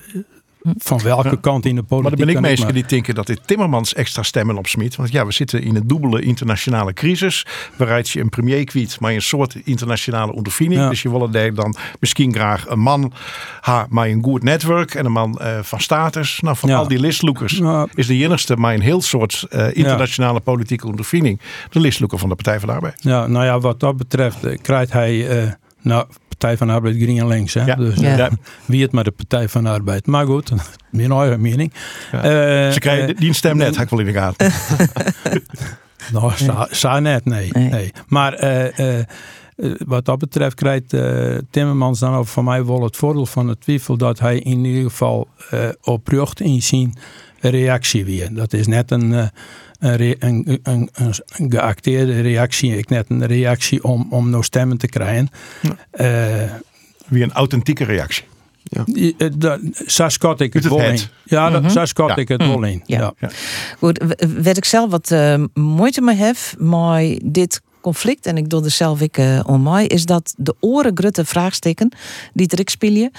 [0.78, 2.10] van welke kant in de politiek.
[2.10, 4.95] Maar dan ben ik meestal die denken dat dit Timmermans extra stemmen opsmiet.
[4.95, 7.45] Want ja, we zitten in een dubbele internationale crisis.
[7.78, 10.89] Waaruit je een premier kwiet, maar een soort internationale ondervinding.
[10.89, 13.13] Dus je wil dan misschien graag een man
[13.62, 16.39] ha, maar een goed netwerk en een man uh, van status.
[16.41, 17.62] Nou, van al die listloekers
[17.93, 21.39] is de enigste maar een heel soort uh, internationale politieke ondervinding.
[21.69, 23.04] De listloeker van de Partij van de Arbeid.
[23.04, 25.58] Ja, nou ja, wat dat betreft uh, krijgt hij.
[25.82, 26.06] nou,
[26.46, 27.54] Partij van de Arbeid Green en Links.
[27.54, 27.64] Hè?
[27.64, 27.76] Ja.
[27.76, 28.30] Dus ja.
[28.66, 30.08] wie het maar de Partij van de Arbeid.
[30.08, 30.52] Maar goed,
[30.90, 31.74] mijn eigen mening.
[32.12, 32.18] Ja.
[32.18, 34.52] Uh, Ze krijgen uh, die stem net, ga ik wel in de gaten.
[36.14, 36.32] nou,
[36.72, 37.50] sa, net, nee.
[37.54, 37.92] nee.
[38.08, 39.00] Maar uh,
[39.86, 43.62] wat dat betreft krijgt uh, Timmermans dan ook van mij wel het voordeel van het
[43.62, 46.98] twijfel dat hij in ieder geval uh, op rug in zijn
[47.39, 48.34] reactie weer.
[48.34, 49.32] Dat is net een
[49.80, 52.78] een, een, een, een, geacteerde reactie.
[52.78, 55.30] Ik net een reactie om, om nog stemmen te krijgen.
[55.62, 56.44] Ja.
[56.44, 56.52] Uh,
[57.08, 58.24] Wie een authentieke reactie.
[58.63, 59.58] Ja.
[59.86, 61.00] Zo schat ik het wel in.
[61.24, 61.70] Ja, mm -hmm.
[61.70, 62.15] zo schat ja.
[62.15, 62.84] ik het wel in.
[62.86, 63.13] Ja.
[63.20, 63.30] ja.
[63.78, 68.63] Goed, wat ik zelf wat uh, moeite mee heb, maar dit conflict, en ik doe
[68.63, 71.91] er zelf ik uh, is dat de oren grutte vraagstukken
[72.34, 73.12] die er ik spelen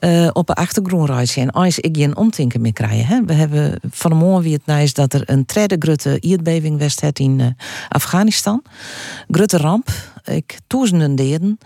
[0.00, 1.42] uh, op een achtergrond reizen.
[1.42, 3.06] En als ik geen omtinken meer krijg.
[3.06, 3.24] Hè.
[3.24, 6.96] We hebben van de morgen wie het nice dat er een tweede grutte aardbeving was
[7.12, 7.46] in uh,
[7.88, 8.62] Afghanistan.
[9.30, 9.88] Grutte ramp.
[10.24, 11.58] Ik duizenden deden.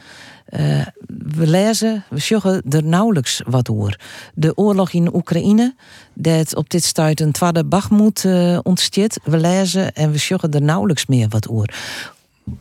[1.35, 4.01] We lezen, we zeggen er nauwelijks wat over.
[4.35, 5.75] De oorlog in Oekraïne,
[6.15, 9.19] dat op dit stuit een tweede Bachmoed uh, ontsteert.
[9.25, 11.75] We lezen en we zeggen er nauwelijks meer wat over.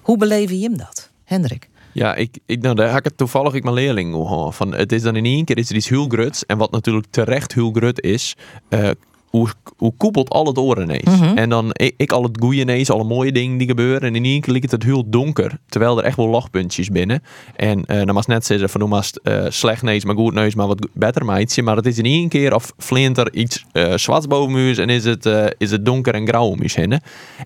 [0.02, 1.70] Hoe beleven je hem dat, Hendrik?
[1.94, 4.74] Ja, ik, ik, nou, daar heb ik toevallig ik mijn leerling van.
[4.74, 6.46] Het is dan in één keer is er iets heel gruts.
[6.46, 8.36] En wat natuurlijk terecht heel grut is,
[8.70, 8.90] uh,
[9.30, 11.20] hoe, hoe koepelt al het oren ineens.
[11.20, 11.38] Mhm.
[11.38, 14.02] En dan ik, ik, al het goeie ineens, alle mooie dingen die gebeuren.
[14.02, 15.58] En in één keer lijkt het heel donker.
[15.68, 17.24] Terwijl er echt wel lachpuntjes binnen.
[17.56, 20.68] En uh, dan was net zeggen van, noem uh, slecht neus, maar goed neus, maar
[20.68, 21.64] wat beter meidje.
[21.64, 25.04] Maar het is in één keer of flint er iets uh, zwarts boven en is
[25.04, 27.00] het, is het donker en grauw om je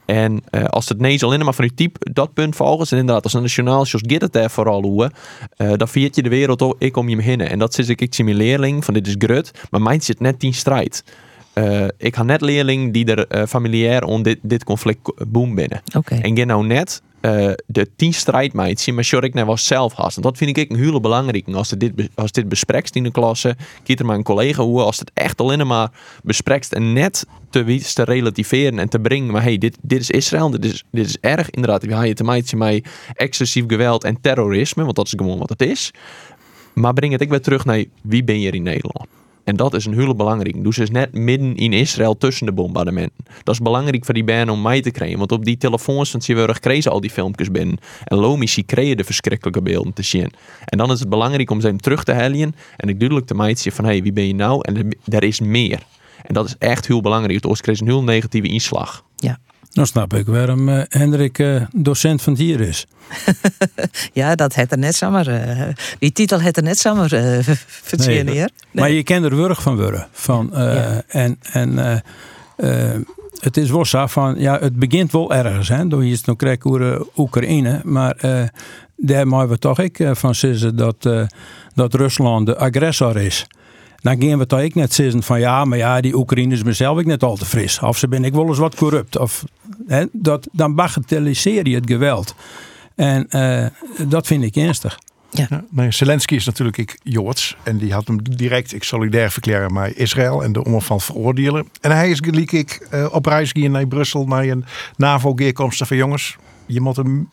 [0.05, 2.91] En als het nees alleen maar van je type dat punt volgens.
[2.91, 5.11] En inderdaad, als een nationaal zoals Git het daar vooral hoe.
[5.55, 7.41] dan viert je de wereld ook, ik om je heen.
[7.41, 9.51] En dat zit ik, ik zie mijn leerling van dit is grut.
[9.69, 11.03] Maar mijn zit net in strijd.
[11.55, 15.81] Uh, ik ga net leerling die er uh, familiair om dit, dit conflict boem binnen.
[15.97, 16.19] Okay.
[16.19, 20.15] En ik nou net uh, de tien strijdmeidjes, maar zorg ik nou wel zelf haast.
[20.15, 21.47] En dat vind ik een hele belangrijk.
[21.47, 25.11] Als dit, als dit bespreekt in de klasse, kiet er mijn collega hoe als het
[25.13, 25.91] echt alleen maar
[26.23, 29.31] bespreekt en net te, te relativeren en te brengen.
[29.31, 31.49] Maar hey, dit, dit is Israël, dit is, dit is erg.
[31.49, 35.49] Inderdaad, we je te meidje met excessief geweld en terrorisme, want dat is gewoon wat
[35.49, 35.91] het is.
[36.73, 39.07] Maar breng het ik weer terug naar wie ben je in Nederland?
[39.43, 40.63] En dat is een hele belangrijk.
[40.63, 43.25] Dus is net midden in Israël tussen de bombardementen.
[43.43, 45.17] Dat is belangrijk voor die band om mij te krijgen.
[45.17, 47.77] Want op die telefoons van Siewerg kregen al die filmpjes binnen.
[48.03, 50.31] En Lomici kregen de verschrikkelijke beelden te zien.
[50.65, 52.55] En dan is het belangrijk om ze hem terug te hellen.
[52.77, 54.61] En ik duidelijk te meidje van, hey, wie ben je nou?
[54.61, 55.79] En er is meer.
[56.21, 57.43] En dat is echt heel belangrijk.
[57.43, 59.03] Het kreeg een heel negatieve inslag.
[59.15, 59.39] Ja.
[59.73, 62.87] Dan snap ik waarom uh, Hendrik uh, docent van hier is.
[64.13, 65.27] ja, dat het er net zomaar.
[65.27, 65.67] Uh,
[65.99, 67.47] die titel het er net zomaar uh,
[67.91, 68.45] nee, nee.
[68.71, 70.07] Maar je kent er wurg van worden.
[70.11, 71.03] Van, ja.
[71.07, 72.03] En, en
[73.39, 75.69] het is wel zo van, ja, het begint wel ergens.
[75.69, 77.81] Hè, door je nog krijgt over Oekraïne.
[77.83, 78.15] Maar
[78.95, 81.09] daar mogen we toch ik van zeggen dat,
[81.73, 83.47] dat Rusland de agressor is.
[84.03, 87.05] Dan gaan we toch ik net zeggen van ja, maar ja, die Oekraïners mezelf ik
[87.05, 87.79] net al te fris.
[87.79, 89.17] Of ze ben ik wel eens wat corrupt.
[89.17, 89.43] Of,
[89.87, 92.35] hè, dat, dan bagatelliseer je het geweld.
[92.95, 93.65] En uh,
[94.07, 94.99] dat vind ik ernstig.
[95.29, 95.63] Ja.
[95.69, 97.55] nou, Zelensky is natuurlijk ik Joods.
[97.63, 101.67] En die had hem direct ik solidair verklaren met Israël en de omvang veroordelen.
[101.81, 104.65] En hij is gelijk ik uh, op reis gaan naar Brussel naar een
[104.97, 106.35] NAVO-geerkomst van jongens.
[106.65, 107.29] Je moet hem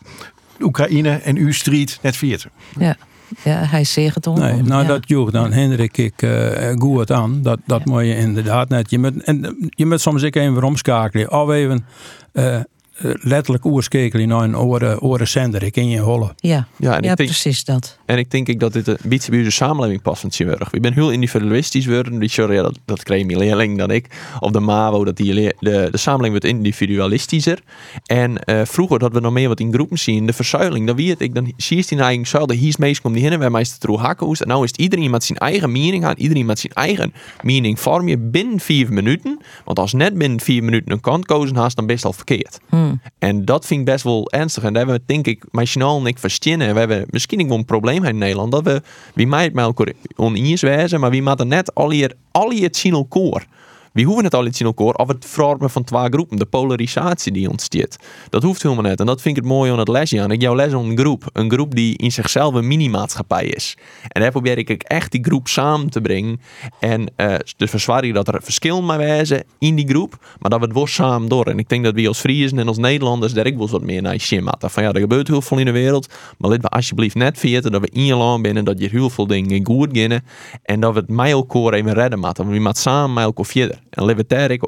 [0.61, 2.51] Oekraïne en uw street net vieren.
[2.79, 2.97] Ja.
[3.45, 4.88] Ja, hij zegt het Nee, nou ja.
[4.88, 7.43] dat joeg dan Hendrik ik uh, goed aan.
[7.43, 8.90] Dat, dat moet je inderdaad net.
[8.90, 11.33] Je moet, en, je moet soms ook even omschakelen.
[11.33, 11.87] Of even
[12.33, 12.61] uh,
[13.03, 15.63] letterlijk oerskekelen naar een oren, oren zender.
[15.63, 16.33] Ik in je hollen.
[16.37, 17.99] Ja, Ja, en ja ik denk- precies dat.
[18.07, 20.73] En ik denk ik dat dit een beetje bij onze samenleving past van Tjimurg.
[20.73, 22.19] Ik ben heel individualistisch worden.
[22.19, 24.07] Die sorry, ja, dat, dat kreeg mijn leerling dan ik.
[24.41, 25.55] Op de MAVO, dat die de,
[25.91, 27.59] de samenleving wordt individualistischer.
[28.07, 30.27] En eh, vroeger dat we nog meer wat in groepen zien.
[30.27, 32.47] De verzuiling, dan wie het ik, dan zie je het in eigen zuil.
[32.47, 34.41] De hies meest komt die hinnen, wij meestal trouw hakken hoest.
[34.41, 36.15] En nou is het iedereen met zijn eigen mening aan.
[36.17, 39.41] Iedereen met zijn eigen mening vorm je binnen vier minuten.
[39.65, 42.59] Want als net binnen vier minuten een kant kozen haast, dan best al verkeerd.
[42.69, 42.89] Hmm.
[43.18, 44.62] En dat vind ik best wel ernstig.
[44.62, 46.66] En daar hebben we, denk ik, Machinaal en ik verstinnen.
[46.66, 48.53] En we hebben misschien ook een probleem in Nederland.
[48.53, 48.83] Dat we,
[49.14, 50.61] wie mij het met elkaar oneens
[50.98, 53.46] maar wie maakt net al hier, al hier het zien elkaar.
[53.92, 56.37] Wie hoeven het al iets in elkaar of het vormen van twee groepen.
[56.37, 57.96] De polarisatie die ontstaat.
[58.29, 59.00] Dat hoeft helemaal net.
[59.00, 60.31] En dat vind ik het mooie aan het lesje aan.
[60.31, 61.24] Ik jouw les een groep.
[61.33, 63.76] Een groep die in zichzelf een minimaatschappij is.
[64.09, 66.40] En daar probeer ik echt die groep samen te brengen.
[66.81, 70.18] En eh dus verzwaar ik dat er verschillen maar wijzen in die groep.
[70.38, 71.46] Maar dat we het wel samen door.
[71.46, 74.03] En ik denk dat we als Friesen en als Nederlanders daar ook wel wat meer
[74.03, 74.70] naar zien moeten.
[74.70, 76.09] Van ja, er gebeurt heel veel in de wereld.
[76.38, 78.64] Maar laten we alsjeblieft net vergeten dat we in je land binnen.
[78.64, 80.20] Dat je heel veel dingen goed gaan.
[80.62, 82.20] En dat we het met elkaar even redden.
[82.20, 83.79] Want we moeten samen met elkaar verder.
[83.90, 84.03] En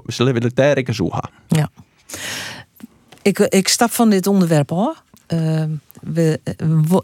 [0.06, 1.30] ze leven daar ik zo gaan.
[1.48, 1.70] Ja.
[3.22, 5.02] Ik, ik stap van dit onderwerp af.
[5.28, 5.62] Uh,
[6.02, 6.40] we,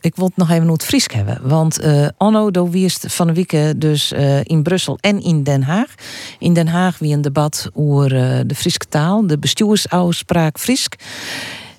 [0.01, 1.39] ik wil nog even over het Fries hebben.
[1.43, 5.63] Want eh Anno, do wierst van de week dus eh, in Brussel en in Den
[5.63, 5.95] Haag.
[6.39, 10.95] In Den Haag wie een debat over eh, de Frieske taal, de bestuursafspraak Friesk.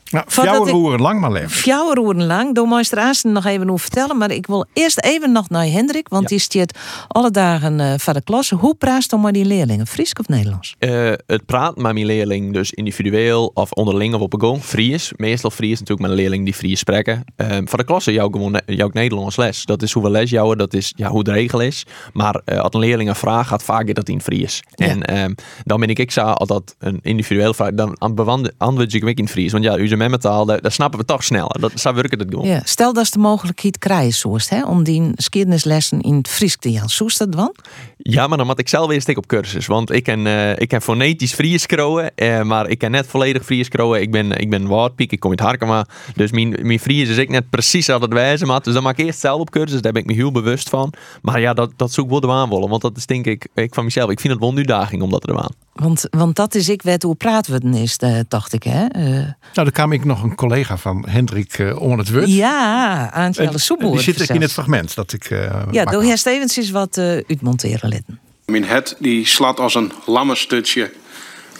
[0.10, 1.50] Nou, jouw roeren lang maar leven.
[1.50, 2.56] Fjouwer roeren lang.
[2.56, 4.18] Door meester Aasten nog even over vertellen.
[4.18, 6.08] Maar ik wil eerst even nog naar Hendrik.
[6.08, 8.50] Want die stiert alle dagen eh van de klas.
[8.50, 9.88] Hoe praat dan maar die leerlingen?
[9.88, 10.76] Fries of Nederlands?
[10.80, 14.64] Eh, het praat met mijn leerling dus individueel of onderling of op een gang.
[14.64, 15.12] Fries.
[15.16, 17.24] Meestal Fries natuurlijk met een leerling die Fries spreken.
[17.36, 19.66] Ehm van de klasse jou gewoon ne- jou Nederlands les.
[19.66, 20.58] Dat is hoe we les jouwen.
[20.58, 21.86] Dat is ja, hoe de regel is.
[22.14, 24.64] Maar eh, als een leerling een vraag gaat, vaak is dat in Fries.
[24.76, 27.74] En ehm, dan ben ik ik zo als dat een individuele vraag.
[27.74, 29.52] Dan antwoord antwoord ik ook in Fries.
[29.52, 31.60] Want ja, uw memmetaal, daar, snappen we toch sneller.
[31.60, 32.46] Dat zou werken het doen.
[32.46, 36.58] Ja, stel dat ze de mogelijkheid krijgen, zoals, hè, om die geschiedenislessen in het Fries
[36.58, 36.90] te gaan.
[36.90, 37.56] Zo is dat dan?
[37.98, 39.66] Ja, maar dan moet ik zelf eerst ik op cursus.
[39.66, 43.46] Want ik ken, eh, ik ken fonetisch Fries kroen, eh, maar ik ken net volledig
[43.46, 43.68] Fries.
[43.68, 45.86] Ik ben, ik ben Woordpiek, ik kom uit Harkema.
[46.16, 48.48] Dus mijn, mijn Fries is ik net precies aan het wijzen.
[48.48, 50.70] Maar dus dan maak ik eerst zelf op cursus, daar ben ik me heel bewust
[50.70, 50.94] van.
[51.22, 52.70] Maar ja, dat, dat zoek wel de aanwollen.
[52.70, 55.10] Want dat is denk ik, ik van mezelf, ik vind het wel een uitdaging om
[55.10, 55.40] dat te doen.
[55.82, 58.64] Want, want dat is ik weet hoe praten we dan is, eh, dacht ik.
[58.64, 58.86] Hè?
[58.86, 62.30] Eh, Nou, dan kwam ik nog een collega van Hendrik uh, om het woord.
[62.34, 63.92] ja, Angela en Soeboer.
[63.92, 65.26] Die zit ik in het fragment dat ik.
[65.26, 68.20] eh, Ja, door Heer Stevens is wat uitmonteren litten.
[68.46, 70.92] Mijn het die slaat als een lammestutje.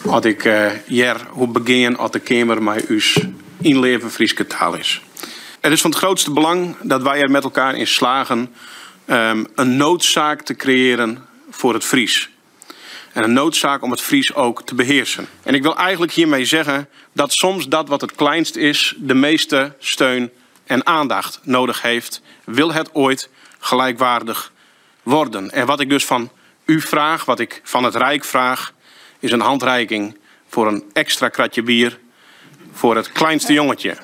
[0.08, 3.18] Had ik eh hier hoe begin als de kamer mij us
[3.60, 5.02] inleven Frieske taal is.
[5.60, 8.50] Het is van het grootste belang dat wij er met elkaar in slagen
[9.04, 11.18] ehm, een noodzaak te creëren
[11.50, 12.30] voor het Fries.
[13.12, 15.28] En een noodzaak om het Fries ook te beheersen.
[15.42, 19.74] En ik wil eigenlijk hiermee zeggen dat soms dat wat het kleinst is, de meeste
[19.78, 20.30] steun
[20.64, 24.52] en aandacht nodig heeft, wil het ooit gelijkwaardig
[25.02, 25.50] worden.
[25.50, 26.30] En wat ik dus van
[26.64, 28.72] u vraag, wat ik van het Rijk vraag,
[29.18, 30.18] is een handreiking
[30.48, 31.98] voor een extra kratje bier
[32.72, 33.96] voor het kleinste jongetje.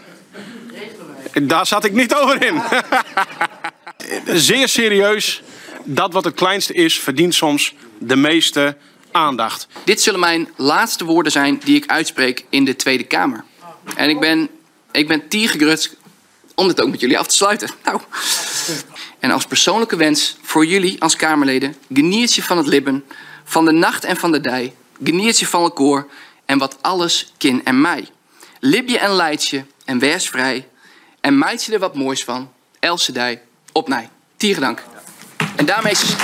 [1.43, 2.63] Daar zat ik niet over in.
[4.39, 5.43] Zeer serieus,
[5.85, 8.77] dat wat het kleinste is, verdient soms de meeste
[9.17, 9.67] aandacht.
[9.85, 13.45] Dit zullen mijn laatste woorden zijn die ik uitspreek in de Tweede Kamer.
[13.97, 14.49] En ik ben,
[14.93, 15.97] ik ben tiergegrutst
[16.55, 17.69] om dit ook met jullie af te sluiten.
[17.85, 18.01] Nou.
[19.19, 21.77] En als persoonlijke wens voor jullie als Kamerleden...
[21.93, 23.05] geniertje van het libben,
[23.45, 24.75] van de nacht en van de dij...
[25.05, 26.09] geniertje van het koor
[26.45, 28.09] en wat alles kin en mij.
[28.61, 30.69] Libje en leidje en wees vrij...
[31.21, 34.09] en meidje er wat moois van, Else Dij, op nij.
[34.37, 34.83] Tierendank.
[35.57, 36.15] En daarmee is...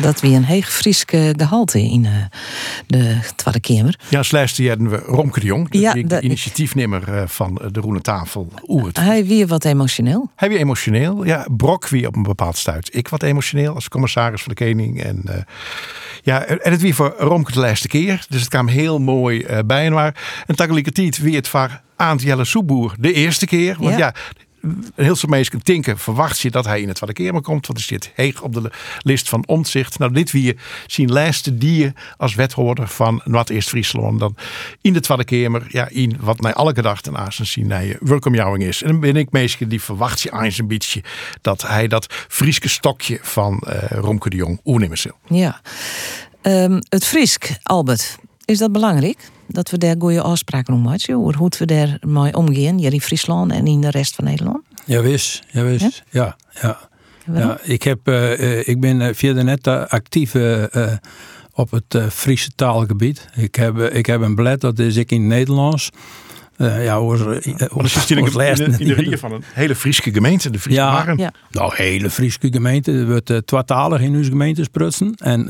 [0.00, 2.12] Dat we een heeg Frieske gehalte in eh,
[2.86, 3.98] de Tweede Kamer.
[4.08, 8.00] Ja, hadden we Romke de Jong, de, Ja, de de- initiatiefnemer eh, van de Roene
[8.00, 8.52] Tafel.
[8.66, 10.30] Oeh, het Hij weer wat emotioneel.
[10.36, 11.24] Hij weer emotioneel.
[11.24, 12.94] Ja, Brok wie op een bepaald stuit.
[12.94, 15.02] Ik wat emotioneel als commissaris van de Koning.
[15.02, 15.34] En, eh,
[16.22, 18.24] ja, en het wie voor Romke de laatste keer.
[18.28, 20.42] Dus het kwam heel mooi eh, bij en waar.
[20.46, 23.76] En tegelijkertijd wie het voor Aant Jelle Soeboer de eerste keer.
[23.78, 24.14] Want Ja.
[24.94, 27.66] Heel soort mensen tinken verwacht je dat hij in het Kamer komt.
[27.66, 28.70] Want hij zit heeg op de
[29.02, 29.98] lijst van omzicht.
[29.98, 34.36] Nou, dit wie zien lijsten die als wethouder van Noord-Eerst-Friesland dan
[34.80, 37.72] in de Tweede Kamer, ja, in wat naar alle gedachten aan zijn zien
[38.60, 38.82] is.
[38.82, 41.02] En dan ben ik meestal die verwacht je aan zijn beetje
[41.40, 44.98] dat hij dat Frieske stokje van uh, Romke de Jong oernemen.
[45.28, 45.60] Ja.
[46.42, 49.30] Um, het Friesk, Albert, is dat belangrijk?
[49.46, 53.00] Dat we daar goede afspraken om maken over hoe we daar mee omgaan, hier in
[53.00, 54.62] Friesland en in de rest van Nederland?
[54.84, 55.42] Ja, wist.
[55.52, 56.02] Ja, wist.
[56.10, 56.78] Ja, ja.
[57.32, 57.60] ja.
[57.62, 60.64] ik, heb, uh, ik ben via de net actief uh,
[61.52, 63.28] op het Friese taalgebied.
[63.34, 65.90] Ik heb, ik heb een blad, dat is ik in het Nederlands.
[66.58, 67.56] Uh, ja, hoor, uh, in,
[68.60, 72.10] in, in de rieën van een hele Friese gemeente, de Friese ja, ja, Nou, hele
[72.10, 72.92] Friese gemeente.
[72.92, 75.14] Er wordt uh, twaalftalig in uw gemeente sprutsen.
[75.14, 75.46] En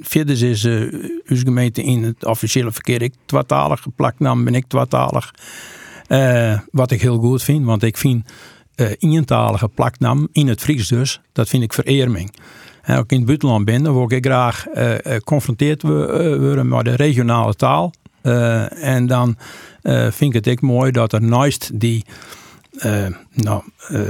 [0.00, 0.64] verder is
[1.24, 4.18] uw gemeente in het officiële verkeer ik twaalftalig geplakt.
[4.18, 5.34] Dan ben ik twaalftalig.
[6.70, 8.30] wat ik heel goed vind, want ik vind
[8.76, 12.30] uh, eentalige plaknaam in het Fries dus, dat vind ik vererming.
[12.82, 17.54] En ook in het buitenland ben, dan word ik graag geconfronteerd worden met de regionale
[17.54, 17.92] taal.
[18.80, 19.36] En dan
[19.82, 22.04] uh, vind ik het ook mooi dat er naast die
[22.76, 24.00] uh, nou, uh,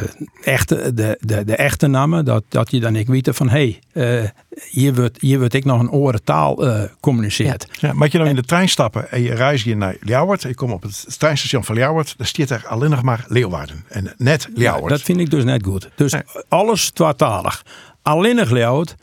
[0.43, 4.33] echte, de, de, de echte namen, dat, dat je dan ik weet van hé, hey,
[4.71, 6.59] hier, wordt, hier wordt ik nog een oren taal
[7.01, 7.67] communiceert.
[7.81, 7.93] Ja.
[7.93, 10.73] maar je dan in de trein stappen en je reist hier naar Ljouwert, je komt
[10.73, 14.49] op het treinstation van Ljouwert, dan staat er alleen nog maar Leeuwarden en net.
[14.55, 15.91] Ja, dat vind ik dus net goed.
[15.95, 16.15] Dus
[16.49, 17.65] alles tweetalig.
[18.03, 18.95] Alleen nog Ljouwert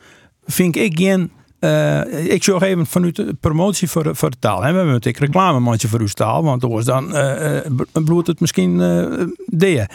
[0.45, 1.31] vind ik geen
[1.63, 4.59] uh, ik zorg even vanuit de promotie voor, voor de taal.
[4.59, 7.59] We hebben natuurlijk reclamemandje voor uw taal, want anders dan uh,
[7.91, 9.89] bloedt het misschien uh, deer.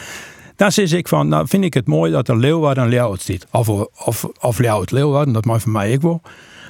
[0.55, 3.47] Dan zeg ik van, nou vind ik het mooi dat er Leeuwarden en Leeuwarden zit.
[3.51, 3.69] Of,
[4.05, 6.21] of, of Leeuwarden, Leeuwarden, dat mag voor mij ik wel.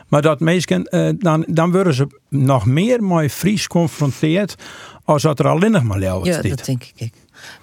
[0.07, 0.87] Maar dat mensen,
[1.19, 4.55] dan, dan worden ze nog meer met Fries geconfronteerd
[5.03, 6.43] als dat er alleen nog maar Leeuwarden zit.
[6.43, 7.13] Ja, dat denk ik.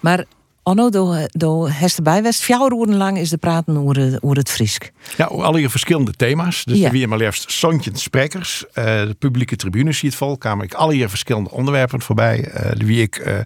[0.01, 0.25] Maar
[0.69, 0.91] Anno,
[1.31, 4.91] door, Hester Bijwest, vier lang is de praten over, het Friesk.
[5.17, 6.65] Ja, alle hier verschillende thema's.
[6.65, 6.91] Dus ja.
[6.91, 8.65] weer maar liefst Sontje sprekers.
[8.69, 10.39] Uh, de publieke tribune ziet vol.
[10.39, 12.53] Kwamen ik alle hier verschillende onderwerpen voorbij.
[12.55, 13.39] Uh, wie ik uh,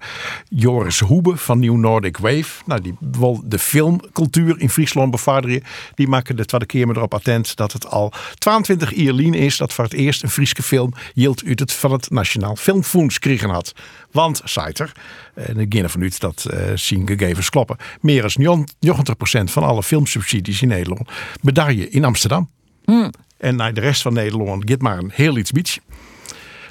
[0.49, 2.63] Joris Hoebe van Nieuw Nordic Wave.
[2.67, 5.63] Nou, die wil de filmcultuur in Friesland bevorderen.
[5.95, 9.73] Die maken de tweede keer me erop attent dat het al 22 jaar is dat
[9.73, 13.73] voor het eerst een Frieske film Yield uit het van het Nationaal Filmfonds kregen had.
[14.13, 14.93] Want, Saiter,
[15.35, 18.91] en ik ervan uit dat uh, zien gegevens kloppen, meer dan 90%
[19.45, 21.11] van alle filmsubsidies in Nederland
[21.43, 22.51] bedaar je in Amsterdam.
[22.85, 23.11] Hmm.
[23.39, 25.79] En naar de rest van Nederland gaat maar een heel iets beach.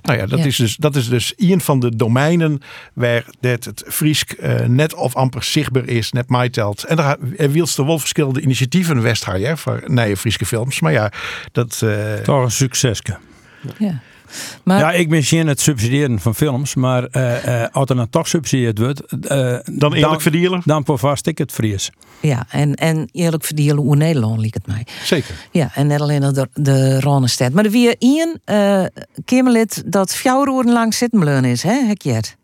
[0.02, 2.62] Nou ja, dat, Is dus, dat is dus een van de domeinen
[2.94, 6.84] waar dat het Friesk uh, net of amper zichtbaar is, net mijtelt.
[6.84, 9.26] En daar er wielst er wel verschillende initiatieven West
[9.58, 10.80] voor nieuwe Frieske films.
[10.80, 11.12] Maar ja,
[11.52, 11.82] dat...
[11.84, 13.18] Uh, Toch een succesje.
[13.78, 14.02] Ja.
[14.64, 18.10] Maar, ja, ik ben geen het subsidiëren van films, maar uh, uh, als er dan
[18.10, 20.62] toch subsidieerd wordt, uh, dan eerlijk verdelen?
[20.66, 21.92] Dan voor vast ik het Fries.
[22.20, 24.88] Ja, en, en eerlijk verdelen hoe Nederland liep het mij.
[25.04, 25.36] Zeker.
[25.52, 27.52] Ja, en net alleen de, de Ronestad.
[27.52, 28.84] Maar er weer één uh,
[29.26, 32.38] Kimmerlid dat vier lang zitten is, hè, Hekjet?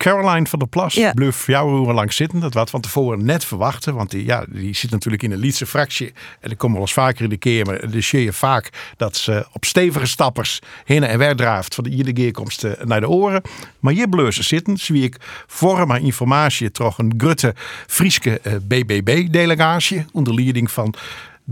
[0.00, 1.12] Caroline van der Plas ja.
[1.12, 2.40] bleef jouw uren lang zitten.
[2.40, 3.94] Dat wat van tevoren net verwachten.
[3.94, 6.12] Want die, ja, die zit natuurlijk in een Lietse fractie.
[6.40, 7.66] En ik kom wel eens vaker in de keer.
[7.66, 11.74] Maar dan zie je vaak dat ze op stevige stappers heen en weer draaft.
[11.74, 13.42] Van de iedere keer naar de oren.
[13.80, 14.76] Maar hier bleuzen zitten.
[14.76, 17.54] Zie ik voor mijn informatie toch een grutte
[17.86, 20.04] Frieske uh, BBB-delegatie.
[20.12, 20.94] Onder leiding van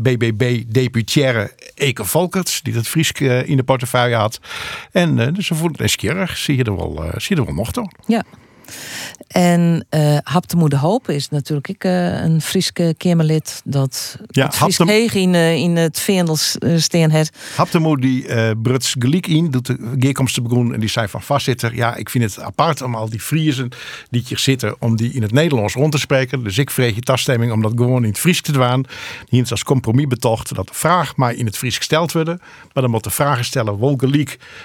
[0.02, 4.40] BBB-deputaire Eke Volkerts, die dat Frieske eh, in de portefeuille had.
[4.92, 6.36] En uh, dus ze voelt nieuwsgierig.
[6.36, 7.90] Zie je er wel, uh, zie je er wel toch?
[8.06, 8.24] Ja.
[9.28, 14.44] En uh, Hap de Moeder Hoop is natuurlijk ik, uh, een Frieske Kamerlid dat ja,
[14.44, 14.78] het Fries
[15.14, 17.32] in, uh, in het Veendels steen het.
[17.70, 21.74] De die Bruts gelijk in, doet de geerkomst begon en die zei van vastzitter.
[21.74, 23.68] Ja, ik vind het apart om al die Friesen
[24.10, 26.44] die hier zitten, om die in het Nederlands rond te spreken.
[26.44, 28.86] Dus ik vreeg je taststemming om dat gewoon in het Fries te doen.
[29.28, 32.40] Hier is als compromis betocht dat de vraag maar in het Fries gesteld worden.
[32.72, 33.96] Maar dan moet de vragen stellen, wel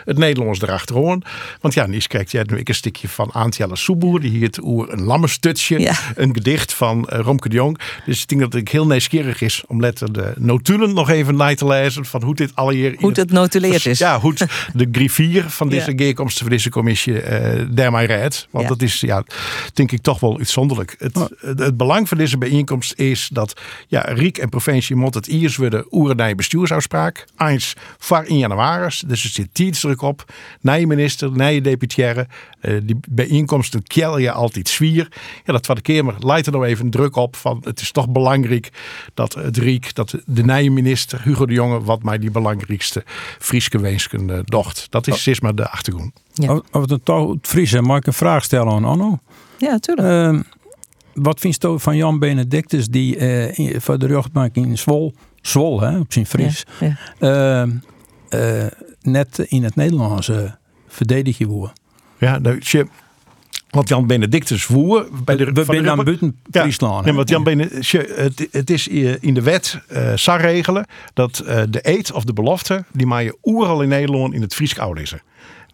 [0.05, 1.21] het Nederlands erachteraan.
[1.61, 4.63] Want ja, Nies kijkt jij nu ik een stukje van Aantjelle Soeboer, die hier het
[4.63, 5.95] oer een lammerstutje.
[6.15, 7.79] Een gedicht van uh, Romke de Jong.
[8.05, 11.55] Dus ik denk dat het heel nieuwsgierig is om letter de notulen nog even na
[11.55, 12.05] te lezen.
[12.05, 12.95] Van hoe dit alle hier...
[12.99, 13.99] Hoe het notuleerd is.
[13.99, 14.33] Ja, hoe
[14.73, 16.13] de griffier van deze ja.
[16.25, 18.47] van deze commissie uh, daarmee rijdt.
[18.49, 19.23] Want dat is, ja,
[19.73, 20.95] denk ik toch wel uitzonderlijk.
[20.99, 21.25] Het, oh.
[21.39, 25.57] het, het, belang van deze bijeenkomst is dat ja, Riek en provincie moet het eerst
[25.57, 27.25] worden oerenij bestuursafspraak.
[27.37, 28.71] Eens voor in januari.
[29.07, 30.33] Dus er zit tijdsdruk op.
[30.61, 32.27] Nieuwe minister, nieuwe deputaire.
[32.65, 35.07] Uh, die bijeenkomsten kjel je altijd zwier.
[35.45, 38.09] Ja, dat van de Kamer leidt er nou even druk op van het is toch
[38.09, 38.69] belangrijk
[39.13, 43.03] dat het Riek, dat de nieuwe minister Hugo de Jonge wat mij die belangrijkste
[43.39, 44.87] Frieske weensken uh, docht.
[44.89, 45.35] Dat is oh.
[45.39, 46.11] maar de achtergrond.
[46.33, 46.61] Ja.
[46.71, 49.19] Over het toch Friese, mag ik een vraag stellen aan Anno?
[49.57, 50.33] Ja, tuurlijk.
[50.35, 50.39] Uh,
[51.13, 55.81] wat vindt u van Jan Benedictus die eh, in- voor de rechtbank in Zwol, Zwol
[55.81, 57.61] hè, op zijn Fries, Ja, eh,
[58.63, 60.51] eh, net in het Nederlands uh,
[60.87, 61.75] verdedigen worden?
[62.23, 62.87] Ja, dus je,
[63.69, 67.05] want Jan Benedictus voer bij de We zijn aan buiten Friesland.
[67.05, 68.87] Nee, want Jan Benedictus, het, het is
[69.19, 73.23] in de wet eh SAR regelen dat eh, de eed of de belofte die maar
[73.23, 75.13] je oeral in Nederland in het Fries oud is.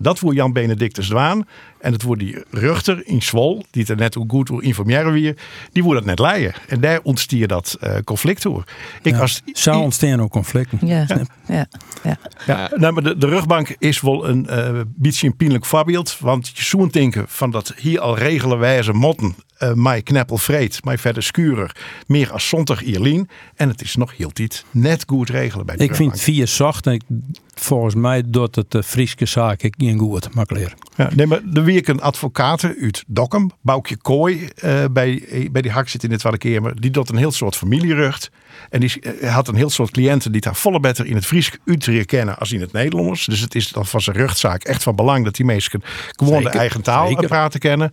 [0.02, 1.48] Dat wordt Jan Benedictus Dwaan.
[1.80, 5.12] En het wordt die ruchter in Zwol, die het er net ook goed door informeren
[5.14, 5.36] weer,
[5.72, 6.54] die wordt dat net leiden.
[6.68, 8.64] En daar ontstier dat eh, conflict door.
[9.02, 10.80] Ik als Zou ontstaan ook conflicten.
[10.88, 11.06] Ja,
[11.48, 11.68] ja,
[12.04, 12.18] ja.
[12.48, 16.18] ja, nou, maar de, de rugbank is wel een eh beetje een pijnlijk voorbeeld.
[16.20, 19.36] Want je zou denken van dat hier al regelen wijze motten.
[19.58, 21.76] eh mij kneppel vreed, mij verder skurer.
[22.08, 23.30] Meer als zondag Ierlien.
[23.56, 26.12] En het is nog heel tijd net goed regelen bij de Ik rugbank.
[26.12, 26.88] vind vier zacht.
[26.88, 27.04] en ik-
[27.60, 30.74] Volgens mij doet het de Frieske zaak ik geen goed, makkelijker.
[30.96, 35.72] Ja, nee, maar er weer een advocaat uit Dokkum, Boukje Kooi, eh, bij, bij die
[35.72, 36.82] hak zit in dit Kamer.
[36.82, 38.32] Die doet een heel soort familierucht.
[38.70, 41.52] En die eh, had een heel soort cliënten die daar volle beter in het Fries
[41.66, 43.26] uit kennen als in het Nederlands.
[43.26, 45.82] Dus het is dan van zijn ruchtzaak echt van belang dat die mensen
[46.12, 47.28] gewoon de eigen taal zeker.
[47.28, 47.92] praten kennen.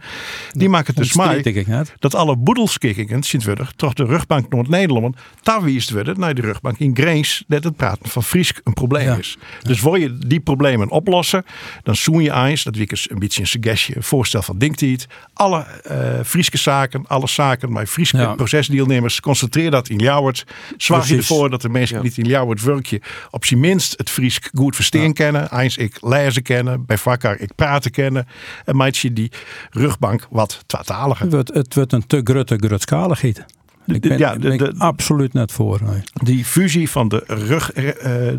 [0.51, 5.91] Die maken het dus mij dat alle boedelskikkingen, Sint-Wurdig, toch de rugbank Noord-Nederland, daar wiest
[5.91, 9.39] worden naar de rugbank in Greens, dat het praten van Fries een probleem is.
[9.63, 11.45] Dus wil je die problemen oplossen,
[11.83, 15.65] dan zoen je eens, dat wie een beetje een suggestie, een voorstel van Dinktiet, alle
[15.83, 18.35] eh Frieske zaken, alle zaken bij Frieske Ja.
[18.35, 20.45] procesdeelnemers, concentreer dat in Ljouwert.
[20.77, 23.01] Zorg je ervoor dat de mensen niet in Ljouwert werkje
[23.31, 25.59] op zijn minst het Fries goed verstaan kennen.
[25.59, 28.27] Eens ik lezen kennen, bij vakker ik praten kennen.
[28.65, 29.33] En maakt je die
[29.71, 31.25] rugbank wat tweetaliger.
[31.25, 33.45] Het wordt, het wordt een te grote grutskaligheid.
[33.87, 35.81] Ik ben, ja, de- de- absoluut net voor.
[35.83, 36.01] nee.
[36.13, 37.85] Die fusie van de, rug, eh,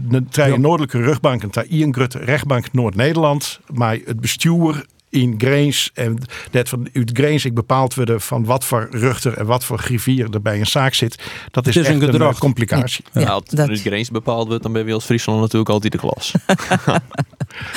[0.10, 3.60] de drie noordelijke rugbanken ter Ian Grutte rechtbank Noord-Nederland.
[3.74, 4.86] Maar het bestuur
[5.22, 6.18] in Greens en
[6.52, 10.28] dat van uit Greens ik bepaald worden van wat voor ruchter en wat voor griffier
[10.34, 11.24] er bij een zaak zit.
[11.52, 12.34] Dat is, echt een een, gedrag.
[12.34, 13.06] eh, complicatie.
[13.14, 15.98] Ja, als het uit grens bepaald wordt, dan ben je als Friesland natuurlijk altijd de
[15.98, 16.34] klas.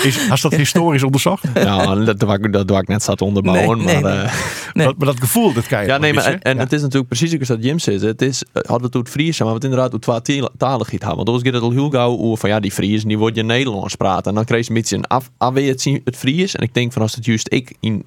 [0.02, 1.44] Is, als dat historisch onderzocht?
[1.54, 3.78] ja, dat doe ik, dat doe ik net zat onderbouwen.
[3.78, 4.24] Nee, nee, maar, nee.
[4.24, 4.32] eh,
[4.74, 6.62] Maar, maar dat gevoel, dat kan je Ja, nee, maar, en, ja.
[6.62, 8.00] het is natuurlijk precies zoals dat Jim zegt.
[8.00, 11.16] Het is, eh, hadden we het het Fries, maar het inderdaad hoe tweetaligheid hebben.
[11.16, 13.42] Want anders gaat het al heel gauw over van ja, die Fries, die wordt je
[13.42, 14.24] Nederlands praten.
[14.24, 16.54] En dan kreeg je een beetje een af, afweer zien het Fries.
[16.56, 18.04] En ik denk van als het juist ik in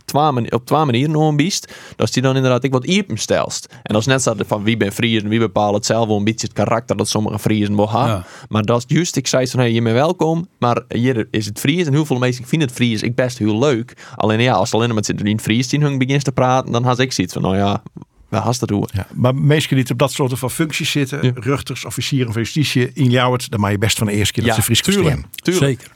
[0.50, 3.68] op twee manieren nog een biest, dat is die dan inderdaad ik wat iepen stelst.
[3.84, 6.18] En dat is net zo van wie ben Fries en wie bepaalt het zelf wel
[6.18, 8.16] een beetje het karakter dat sommige Friesen wel hebben.
[8.16, 8.26] Ja.
[8.50, 11.60] Maar dat is juist, ik zei van hey, je bent welkom, maar hier is het
[11.60, 11.86] Fries.
[11.86, 13.98] En heel veel mensen vinden het Fries ik best heel leuk.
[14.16, 17.00] Alleen ja, als alleen met z'n in Fries in hun begint te praten, dan had
[17.00, 17.84] ik zoiets van nou ja,
[18.30, 18.88] waar has dat doen?
[18.92, 23.10] Ja, maar mensen die op dat soort van functies zitten, ruchters, officieren van justitie in
[23.10, 25.26] Ljouwert, dan mag je best van de eerste keer dat Ja, ze Fries tuurlijk.
[25.44, 25.92] Zeker.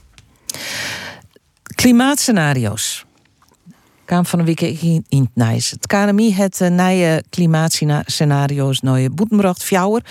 [1.75, 3.05] Klimaatscenario's.
[4.07, 5.71] Kwam van een week in het Nijs.
[5.71, 10.01] Het KNMI het uh, nieuwe klimaatscenario's je boetenbracht fjouwer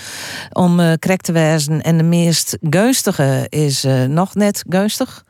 [0.52, 1.82] om uh, correct te wijzen.
[1.82, 5.24] En de meest gunstige is uh, nog net gunstig.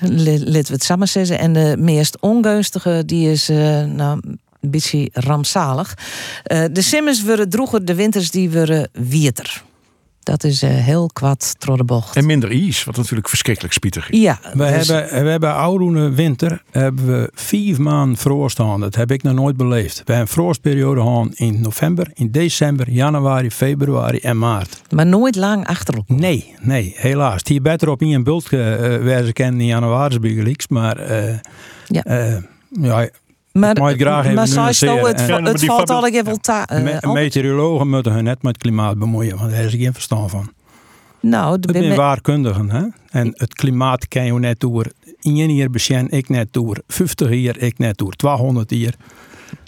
[0.00, 1.38] Laten we het samen zeggen.
[1.38, 5.94] En de meest ongunstige die is nou, een beetje rampzalig.
[6.72, 9.62] De simmers worden droeger, de winters die worden wieter.
[10.28, 12.16] Dat is uh, heel kwad door de bocht.
[12.16, 14.20] En minder is, wat natuurlijk verschrikkelijk spietig is.
[14.20, 18.80] Ja, We dus- hebben, we hebben oude winter hebben we vijf maanden frost gehad.
[18.80, 19.96] Dat heb ik nog nooit beleefd.
[19.96, 24.82] We hebben een frostperiode gehad in november, in december, januari, februari en maart.
[24.90, 26.16] Maar nooit lang achter elkaar.
[26.16, 27.42] Nee, nee, helaas.
[27.42, 30.56] Die beter op in een bult uh, ze kennen in januari.
[30.68, 31.34] Maar uh,
[31.86, 32.06] ja.
[32.06, 32.36] Uh,
[32.70, 33.08] ja
[33.58, 36.36] maar, ik mag het graag even maar nou, het, en, het valt al even wel
[36.36, 39.92] ta- uh, me, Meteorologen moeten hun net met het klimaat bemoeien, want daar is geen
[39.92, 40.52] verstand van.
[41.20, 42.84] Nou, de zijn waarkundigen, hè?
[43.08, 44.86] En het klimaat kan je net door.
[45.20, 46.82] In één jaar besjen ik net door.
[46.88, 48.12] 50 jaar ik net door.
[48.12, 48.94] 200 jaar.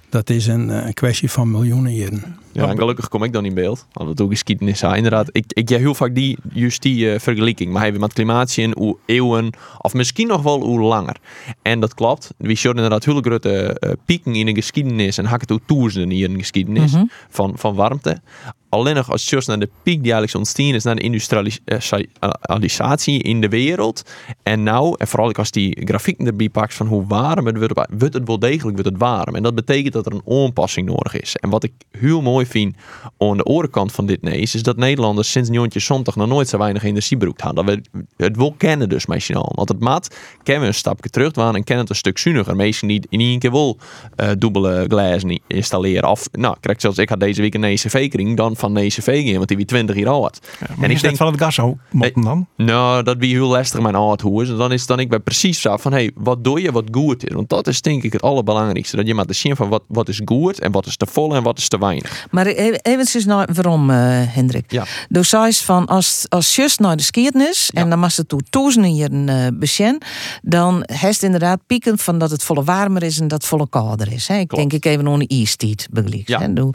[0.09, 2.37] Dat is een, een kwestie van miljoenen jaren.
[2.53, 3.87] Ja, en gelukkig kom ik dan in beeld.
[3.93, 4.97] Want dat ook geschiedenis zijn.
[4.97, 7.73] Inderdaad, ik, ik ja heel vaak die, juist die uh, vergelijking.
[7.73, 11.17] Maar hebben met klimaat in hoe eeuwen, of misschien nog wel hoe langer.
[11.63, 12.31] En dat klopt.
[12.37, 15.19] We zien inderdaad hele grote uh, pieken in de geschiedenis.
[15.19, 17.01] En hakken toe hier in de geschiedenis Mhm.
[17.01, 17.11] mm -hmm.
[17.29, 18.21] van, van warmte.
[18.69, 23.41] Alleen nog als je naar de piek die eigenlijk ontstaan is, naar de industrialisatie in
[23.41, 24.03] de wereld.
[24.43, 28.15] En nou, en vooral als die grafieken erbij pakt van hoe warm het wordt, wordt
[28.15, 29.35] het wel degelijk wordt het warm.
[29.35, 31.37] En dat betekent dat er een aanpassing nodig is.
[31.37, 32.77] En wat ik heel mooi mooi vind
[33.19, 36.59] aan de orenkant van dit nees, is dat Nederlanders sinds Njontje zondag nog nooit zo
[36.59, 37.67] weinig energie broekt hadden.
[37.67, 37.79] Dat
[38.17, 39.53] we het wel kennen dus misschien al.
[39.55, 42.57] Want het maat kennen we een stapje terug waren en kennen het een stuk zuiniger.
[42.57, 43.79] Meestal niet in één keer wel
[44.17, 46.11] uh, dubbele glazen installeren.
[46.11, 49.49] Of, nou, krijg zelfs ik had deze week een ECV-kring dan van een ECV want
[49.49, 50.41] die wie 20 jaar oud.
[50.81, 51.79] en ik denk van het gas ook
[52.15, 52.47] dan?
[52.57, 54.49] Nou, dat wie heel lastig mijn oud hoe is.
[54.49, 57.29] En dan is dan ik bij precies zo van, hey, wat doe je wat goed
[57.29, 57.35] is?
[57.35, 58.97] Want dat is denk ik het allerbelangrijkste.
[58.97, 61.35] Dat je maar te zien van wat, wat is goed en wat is te vol
[61.35, 62.27] en wat is te weinig.
[62.31, 64.73] Maar e-, even nou waarom, uh, Hendrik?
[64.73, 64.85] Ja.
[65.09, 68.95] Dus zei van als, als just naar de skiertnis en dan was het toe duizenden
[68.95, 69.99] jaren uh, besjen,
[70.43, 74.13] dan heeft inderdaad pieken van dat het volle warmer is en dat het volle kouder
[74.13, 74.29] is.
[74.29, 74.39] Hè?
[74.39, 76.29] Ik denk ik even onder ijstijd begrijp.
[76.29, 76.41] Ja.
[76.41, 76.53] Hè?
[76.53, 76.73] Doe,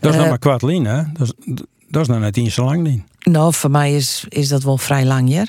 [0.00, 1.02] Dat is nog eh, maar kwartlien, hè?
[1.12, 1.54] Dat is,
[1.88, 3.02] dat is nou net niet zo lang niet.
[3.22, 5.44] Nou, voor mij is, is dat wel vrij lang, ja.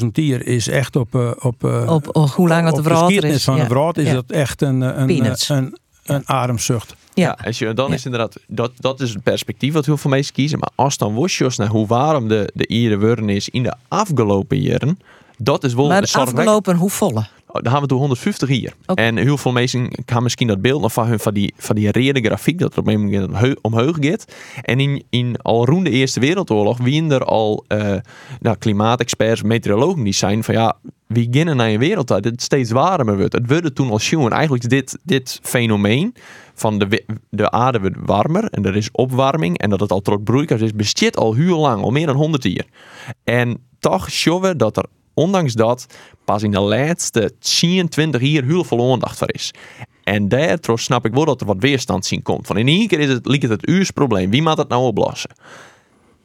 [0.00, 1.14] 100.000 dier is echt op...
[1.14, 3.44] eh, op, eh, Op, op hoe lang het op de de is.
[3.44, 3.62] van ja.
[3.62, 4.12] een brood is Ja.
[4.12, 5.48] dat echt een, een, Peanuts.
[5.48, 6.94] een, een, ademzucht.
[7.14, 7.38] Ja.
[7.44, 10.58] Als je, dan is inderdaad, dat, dat is het perspectief wat heel veel mensen kiezen.
[10.58, 14.60] Maar als dan was naar hoe warm de, de Ieren worden is in de afgelopen
[14.60, 14.98] jaren,
[15.38, 16.38] dat is wel Maar zorgwekkend.
[16.38, 17.26] afgelopen hoe volle?
[17.52, 18.72] Oh, Dan gaan we door 150 hier.
[18.94, 21.90] En heel veel mensen gaan misschien dat beeld nog van hun van die, van die
[21.90, 24.34] rede grafiek dat er op een moment omhoog gaat.
[24.62, 27.96] En in, in al rond de Eerste Wereldoorlog wien er al eh
[28.40, 30.76] nou, klimaatexperts, meteorologen die zijn van ja,
[31.06, 33.32] we beginnen naar een wereld dat het steeds warmer wordt.
[33.32, 34.32] Het wordt toen al schoon.
[34.32, 36.14] Eigenlijk is dit, dit fenomeen
[36.54, 40.24] van de, de aarde wordt warmer en er is opwarming en dat het al trok
[40.24, 42.66] broeikers is, bestaat al heel lang, al meer dan 100 jaar.
[43.24, 44.84] En toch zien we dat er
[45.14, 45.86] ondanks dat
[46.24, 49.50] pas in de laatste 10, 20 jaar heel veel aandacht voor is.
[50.04, 52.46] En daardoor snap ik wel dat er wat weerstand zien komt.
[52.46, 54.30] Van in één keer is het, lijkt het het uurs probleem.
[54.30, 55.30] Wie moet dat nou oplossen?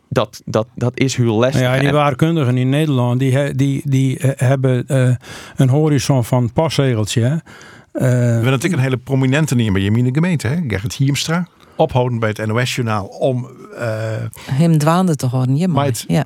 [0.09, 1.61] Dat, dat, dat is heel lastig.
[1.61, 5.15] Ja, die En- waarkundigen in Nederland die, die, die eh, hebben eh,
[5.55, 6.53] een horizon van
[7.21, 7.33] hè.
[7.35, 7.39] Eh,
[7.91, 10.55] We hebben natuurlijk een hele prominente neer bij je gemeente, hè?
[10.67, 11.47] Gerrit Hiemstra.
[11.75, 13.49] Ophoudend bij het NOS-journaal om...
[13.77, 13.87] eh,
[14.51, 15.91] Hem dwaande te horen, maar.
[16.07, 16.25] Ja.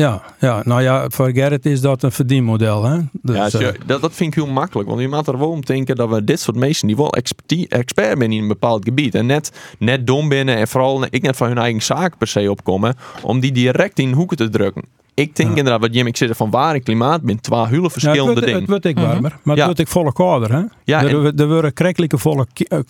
[0.00, 2.84] Ja, ja, nou ja, voor Gerrit is dat een verdienmodel.
[2.84, 2.98] Hè?
[3.22, 4.88] Dus, ja, je- eh, dat, dat vind ik heel makkelijk.
[4.88, 7.68] Want je moet er wel om denken dat we dit soort mensen die wel expertie-
[7.68, 9.14] expert zijn in een bepaald gebied.
[9.14, 12.50] En net, net dom binnen en vooral ik net van hun eigen zaak per se
[12.50, 12.94] opkomen.
[13.22, 14.84] Om die direct in hoeken te drukken.
[15.14, 17.82] Ik denk inderdaad, wat Jim ik zit van waar en klimaat ben twee hele ja,
[17.82, 18.60] het verschillende wordt, dingen.
[18.60, 19.62] het wordt ik warmer, maar Ja.
[19.62, 20.52] het wordt ik volle kouder.
[20.52, 20.62] Hè?
[20.84, 22.84] Ja, er, en- er worden krekelijke volle ke-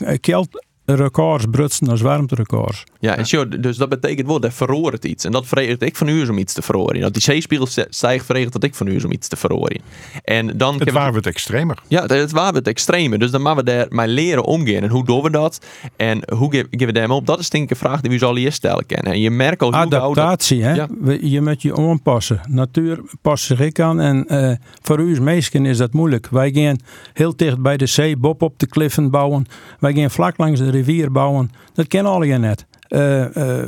[0.97, 2.85] keltrecords brutsen als warmterecords.
[2.99, 5.25] Ja, en zo, dus dat betekent wel, dat verroert iets.
[5.25, 7.01] En dat verregelt ik van u is om iets te verhoren.
[7.01, 9.81] Dat die zeespiegel st- stijgt, verregelt dat ik van u is om iets te verhoren.
[10.25, 11.79] En dan het waar wordt extremer.
[11.89, 13.19] Ja, het- het waar het extreme.
[13.19, 14.83] Dus dan moeten we daar maar leren omgaan.
[14.83, 15.67] En hoe doen we dat?
[15.97, 17.27] En hoe ge- geven we daar op?
[17.27, 19.13] Dat is denk ik een vraag die we zo al eerst stellen kennen.
[19.13, 20.75] En je merkt al hoe gauw dat- Adaptatie, hè?
[20.75, 20.87] Ja.
[21.01, 22.41] We- Je moet je aanpassen.
[22.49, 24.01] Natuur past zich ik aan.
[24.01, 26.29] En eh, voor u als meisken is dat moeilijk.
[26.31, 26.79] Wij gaan
[27.13, 29.47] heel dicht bij de zee, bob op de kliffen bouwen.
[29.79, 30.80] Wij gaan vlak langs de rivier
[31.11, 31.51] bouwen.
[31.75, 32.67] Dat kennen alle net.
[32.89, 33.67] Eh eh,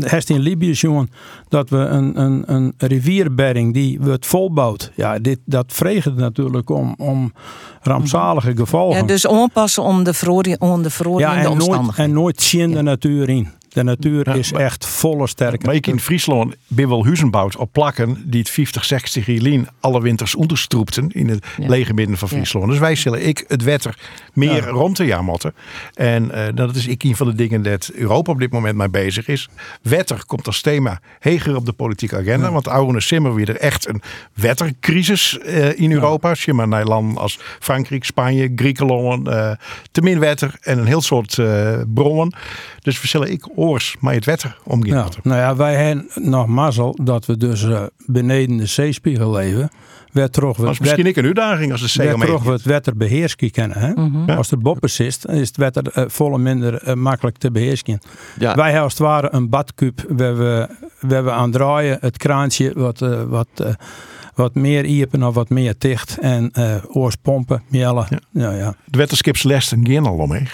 [0.00, 1.10] Hest in Libië jongen
[1.48, 4.92] dat we een, een, een rivierbedding die wordt volbouwd.
[4.94, 7.32] Ja, dit, dat vreegt natuurlijk om, om
[7.80, 9.00] rampzalige gevolgen.
[9.00, 12.70] Ja, dus aanpassen om de, verori- om de veroordeelde Ja, en nooit, en nooit zien
[12.70, 13.48] de natuur in.
[13.72, 15.66] De natuur is echt volle sterker.
[15.66, 19.64] Maar ik in Friesland ben wel huizen bouwd op plakken die het 50, 60 jaar
[19.80, 22.68] alle winters onderstroepten in het lege midden van Friesland.
[22.68, 23.98] Dus wij zullen ik het wetter
[24.32, 24.66] meer Ja.
[24.66, 25.54] rond te jaar moeten.
[25.94, 28.88] En eh, dat is ik een van de dingen dat Europa op dit moment mee
[28.88, 29.48] bezig is.
[29.82, 32.52] Wetter komt als thema heger op de politieke agenda.
[32.52, 34.02] Want oude simmer weer er echt een
[34.34, 36.28] wettercrisis eh, in Europa.
[36.28, 39.50] Als je maar naar landen als Frankrijk, Spanje, Griekenland, eh
[39.90, 42.34] te min wetter en een heel soort eh, bronnen.
[42.80, 44.96] Dus we zullen ik oors maar het wetter omgaan.
[44.96, 49.70] Ja, nou ja, wij hebben nog mazzel dat we dus eh, beneden de zeespiegel leven.
[50.12, 53.50] Werd Dat is misschien ik een uitdaging als de zee omheen we het wetter beheersen
[53.50, 53.78] kennen.
[53.78, 53.92] Hè?
[53.92, 54.30] Mhm.
[54.30, 54.34] Ja.
[54.34, 58.00] Als er boppers is, dan is het wetter eh, volle minder eh, makkelijk te beheersen.
[58.38, 58.54] Ja.
[58.54, 60.68] Wij hebben als het ware een badkuip waar we,
[61.00, 61.98] waar we aan draaien.
[62.00, 62.98] Het kraantje wat,
[63.28, 63.74] wat, eh,
[64.34, 66.18] wat meer iepen of wat meer dicht.
[66.18, 68.06] En eh oorspompen, miellen.
[68.32, 68.50] Ja.
[68.50, 70.48] Ja, De wetterskips lesten geen al omheen.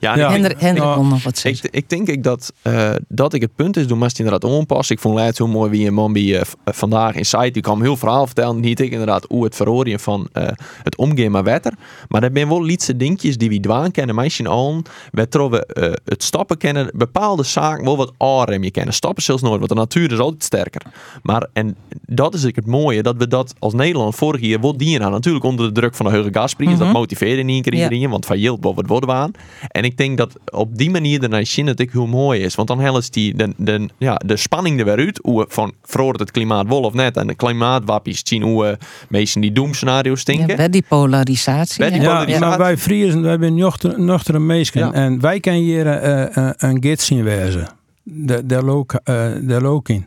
[0.00, 0.26] Ja, Ja.
[0.26, 1.64] ik- Hendrik, Hendrik Nou, nog wat zeggen.
[1.66, 4.94] Ik, ik denk ik dat, eh, dat ik het punt is, doen maar inderdaad onpassen.
[4.96, 7.62] Ik vond laatst heel mooi wie een man die eh, eh, vandaag in site, die
[7.62, 8.60] kwam heel verhaal vertellen.
[8.60, 10.46] Niet ik inderdaad hoe het verhoren van eh,
[10.82, 11.72] het omgaan met wetter.
[12.08, 14.82] Maar er zijn wel lietse dingetjes die we dwaan kennen, meisje al.
[15.12, 15.20] We
[15.66, 18.94] eh, het stappen kennen, bepaalde zaken wel wat aanrem je kennen.
[18.94, 20.82] Stappen zelfs nooit, want de natuur is altijd sterker.
[21.22, 21.76] Maar en
[22.06, 25.12] dat is ook het mooie, dat we dat als Nederland vorig jaar wel dienen aan.
[25.12, 26.70] Natuurlijk onder de druk van de hoge gasprijs.
[26.70, 26.78] Mhm.
[26.78, 27.82] Dat motiveerde in één keer Ja.
[27.82, 29.30] iedereen, want van boven het worden we aan.
[29.68, 32.54] En ik ik denk dat op die manier de zien het ik heel mooi is.
[32.54, 35.20] Want dan helpt die de, de, ja, de spanning er weer uit.
[35.22, 37.16] Hoe van verandert het klimaat wel of net.
[37.16, 38.72] En de klimaatwappies zien hoe uh,
[39.08, 40.56] mensen die doemscenario's denken.
[40.56, 41.90] Ja, die polarisatie.
[41.90, 42.32] Die polarisatie.
[42.32, 44.92] Ja, maar wij Friesen, wij zijn nuchtere, nuchtere mensen.
[44.92, 47.68] En wij kunnen hier uh, een gids zien wezen.
[48.02, 50.06] De, de, look, de look in.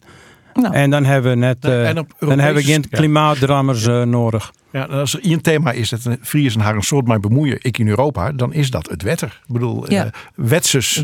[0.53, 0.73] Nou.
[0.73, 4.51] En dan hebben we net dan hebben we geen klimaatdrammers nodig.
[4.73, 7.87] Ja, als er één thema is dat Friesen haar een soort mij bemoeien, ik in
[7.87, 9.41] Europa, dan is dat het wetter.
[9.47, 10.05] Ik bedoel, ja.
[10.05, 11.01] uh, Wetses,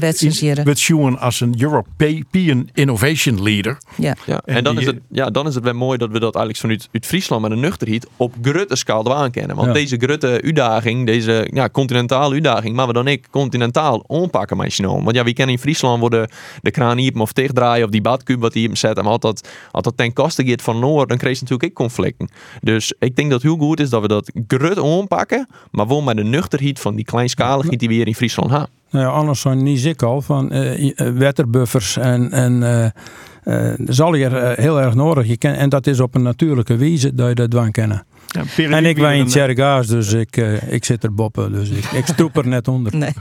[0.63, 3.77] Wetsen als een European Innovation Leader.
[3.95, 4.41] Ja, ja.
[4.45, 6.89] En, dan, is het, ja, dan is het wel mooi dat we dat eigenlijk vanuit
[6.91, 9.55] uit Friesland met een nuchterheid op grote schaal aankennen.
[9.55, 14.75] Want deze grote uitdaging, deze ja, continentale uitdaging, maar we dan ik continentaal onpakken met
[14.77, 16.29] Want ja, wie kennen in Friesland worden
[16.61, 18.95] de kraan hier of dichtdraaien of die badkub wat hier zet.
[18.95, 22.29] Maar altijd, altijd ten koste gaat van Noord, dan kreeg je natuurlijk ik conflicten.
[22.61, 26.17] Dus ik denk dat heel goed is dat we dat grut aanpakken, maar wel met
[26.17, 28.69] de nuchterheid van die kleinschaligheid die we hier in Friesland hebben.
[28.91, 34.01] Nou ja, anders zijn niet ziek al van uh, wetterbuffers en, en uh, dat is
[34.01, 35.27] al hier heel erg nodig.
[35.27, 38.05] Je ken, en dat is op een natuurlijke wijze dat je dat dwang kennen.
[38.29, 41.51] Ja, en ik ben in Tjergaas, dus ik, uh, ik zit er boppen.
[41.51, 42.95] Dus ik, ik stroep er net onder.
[42.95, 43.13] Nee.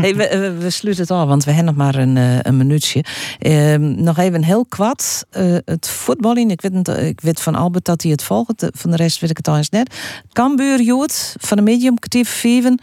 [0.00, 3.04] Hey, we, we, sluiten het al, want we hebben nog maar een, uh, een minuutje.
[3.40, 5.26] Uh, nog even heel kwad.
[5.36, 8.68] Uh, het voetballing, ik weet, ik weet van Albert dat hij het volgt.
[8.70, 9.96] Van de rest weet ik het al eens net.
[10.32, 12.80] Cambuur, Jood, van de medium, kwartier Feven.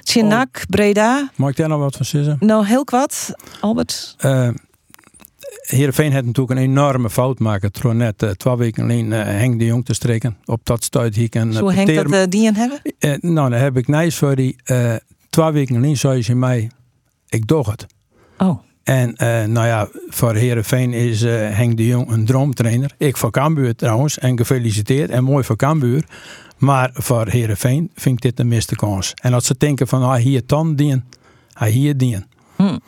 [0.00, 0.62] Tjenak, oh.
[0.68, 1.30] Breda.
[1.36, 2.36] Mag ik daar nog wat van zeggen?
[2.40, 4.16] Nou, heel kwad, Albert.
[5.70, 7.72] Heerenveen had natuurlijk een enorme fout maken.
[7.72, 11.14] Toen net uh, twee weken alleen uh, Henk de Jong te streken op dat stuit
[11.14, 11.28] hier.
[11.30, 12.80] En, Zo Henk dat uh, die hebben?
[13.34, 14.56] nou, dan heb ik nice voor die.
[15.30, 16.70] twee weken alleen zei ze mij,
[17.28, 17.86] ik doe het.
[18.38, 18.58] Oh.
[18.82, 19.14] En
[19.52, 22.94] nou ja, voor Heerenveen is Henk de Jong een droomtrainer.
[22.98, 24.18] Ik voor Cambuur trouwens.
[24.18, 26.04] En gefeliciteerd en mooi voor Cambuur.
[26.60, 29.14] Maar voor Heerenveen vind ik dit een miste kans.
[29.14, 31.04] En als ze denken van, ah, hier dan dien,
[31.52, 32.24] hij hier dien.
[32.56, 32.78] Hm.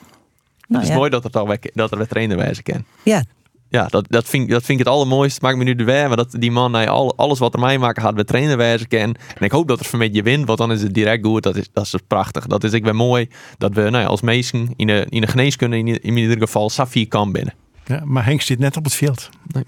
[0.72, 2.84] Nou, het is mooi dat, het al, dat er weer trainer wijzen kan.
[3.02, 3.24] Ja.
[3.68, 5.34] Ja, dat, dat, vind, dat vind ik het allermooiste.
[5.34, 7.60] Het maakt me nu de weer, maar dat die man nee, al, alles wat er
[7.60, 8.98] mij maken gaat weer trainer wijzen kan.
[8.98, 11.42] En ik hoop dat er van je wint, want dan is het direct goed.
[11.42, 12.46] Dat is, dat is prachtig.
[12.46, 15.26] Dat is ik ben mooi dat we nou ja, als meesten in de, in de
[15.26, 17.54] geneeskunde in, in ieder geval Safie kan binnen.
[17.84, 19.28] Ja, maar Henk zit net op het veld.
[19.52, 19.64] Nee.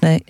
[0.00, 0.24] nee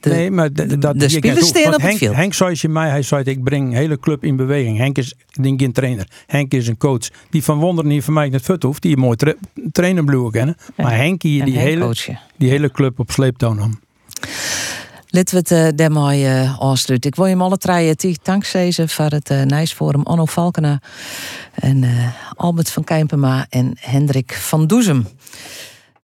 [0.00, 3.02] nee, maar de, dat, de spelers staan op Henk, het Henk zei je mij, hij
[3.02, 4.78] zei ik breng hele club in beweging.
[4.78, 6.08] Henk is geen trainer.
[6.26, 7.08] Henk is een coach.
[7.30, 8.82] Die van wonderen niet van mij het fut hoeft.
[8.82, 9.34] Die een mooi tra
[9.72, 10.56] trainer kennen.
[10.76, 11.92] Maar Henk hier die, hele,
[12.36, 13.80] die hele club op sleeptouw nam.
[15.10, 17.10] Laten we het uh, daarmee uh, afsluiten.
[17.10, 20.02] Ik wil je hem alle drie dankzij voor het uh, Nijsforum.
[20.02, 20.80] Onno Valkena
[21.54, 25.06] en uh, Albert van Kijpema en Hendrik van Doezem.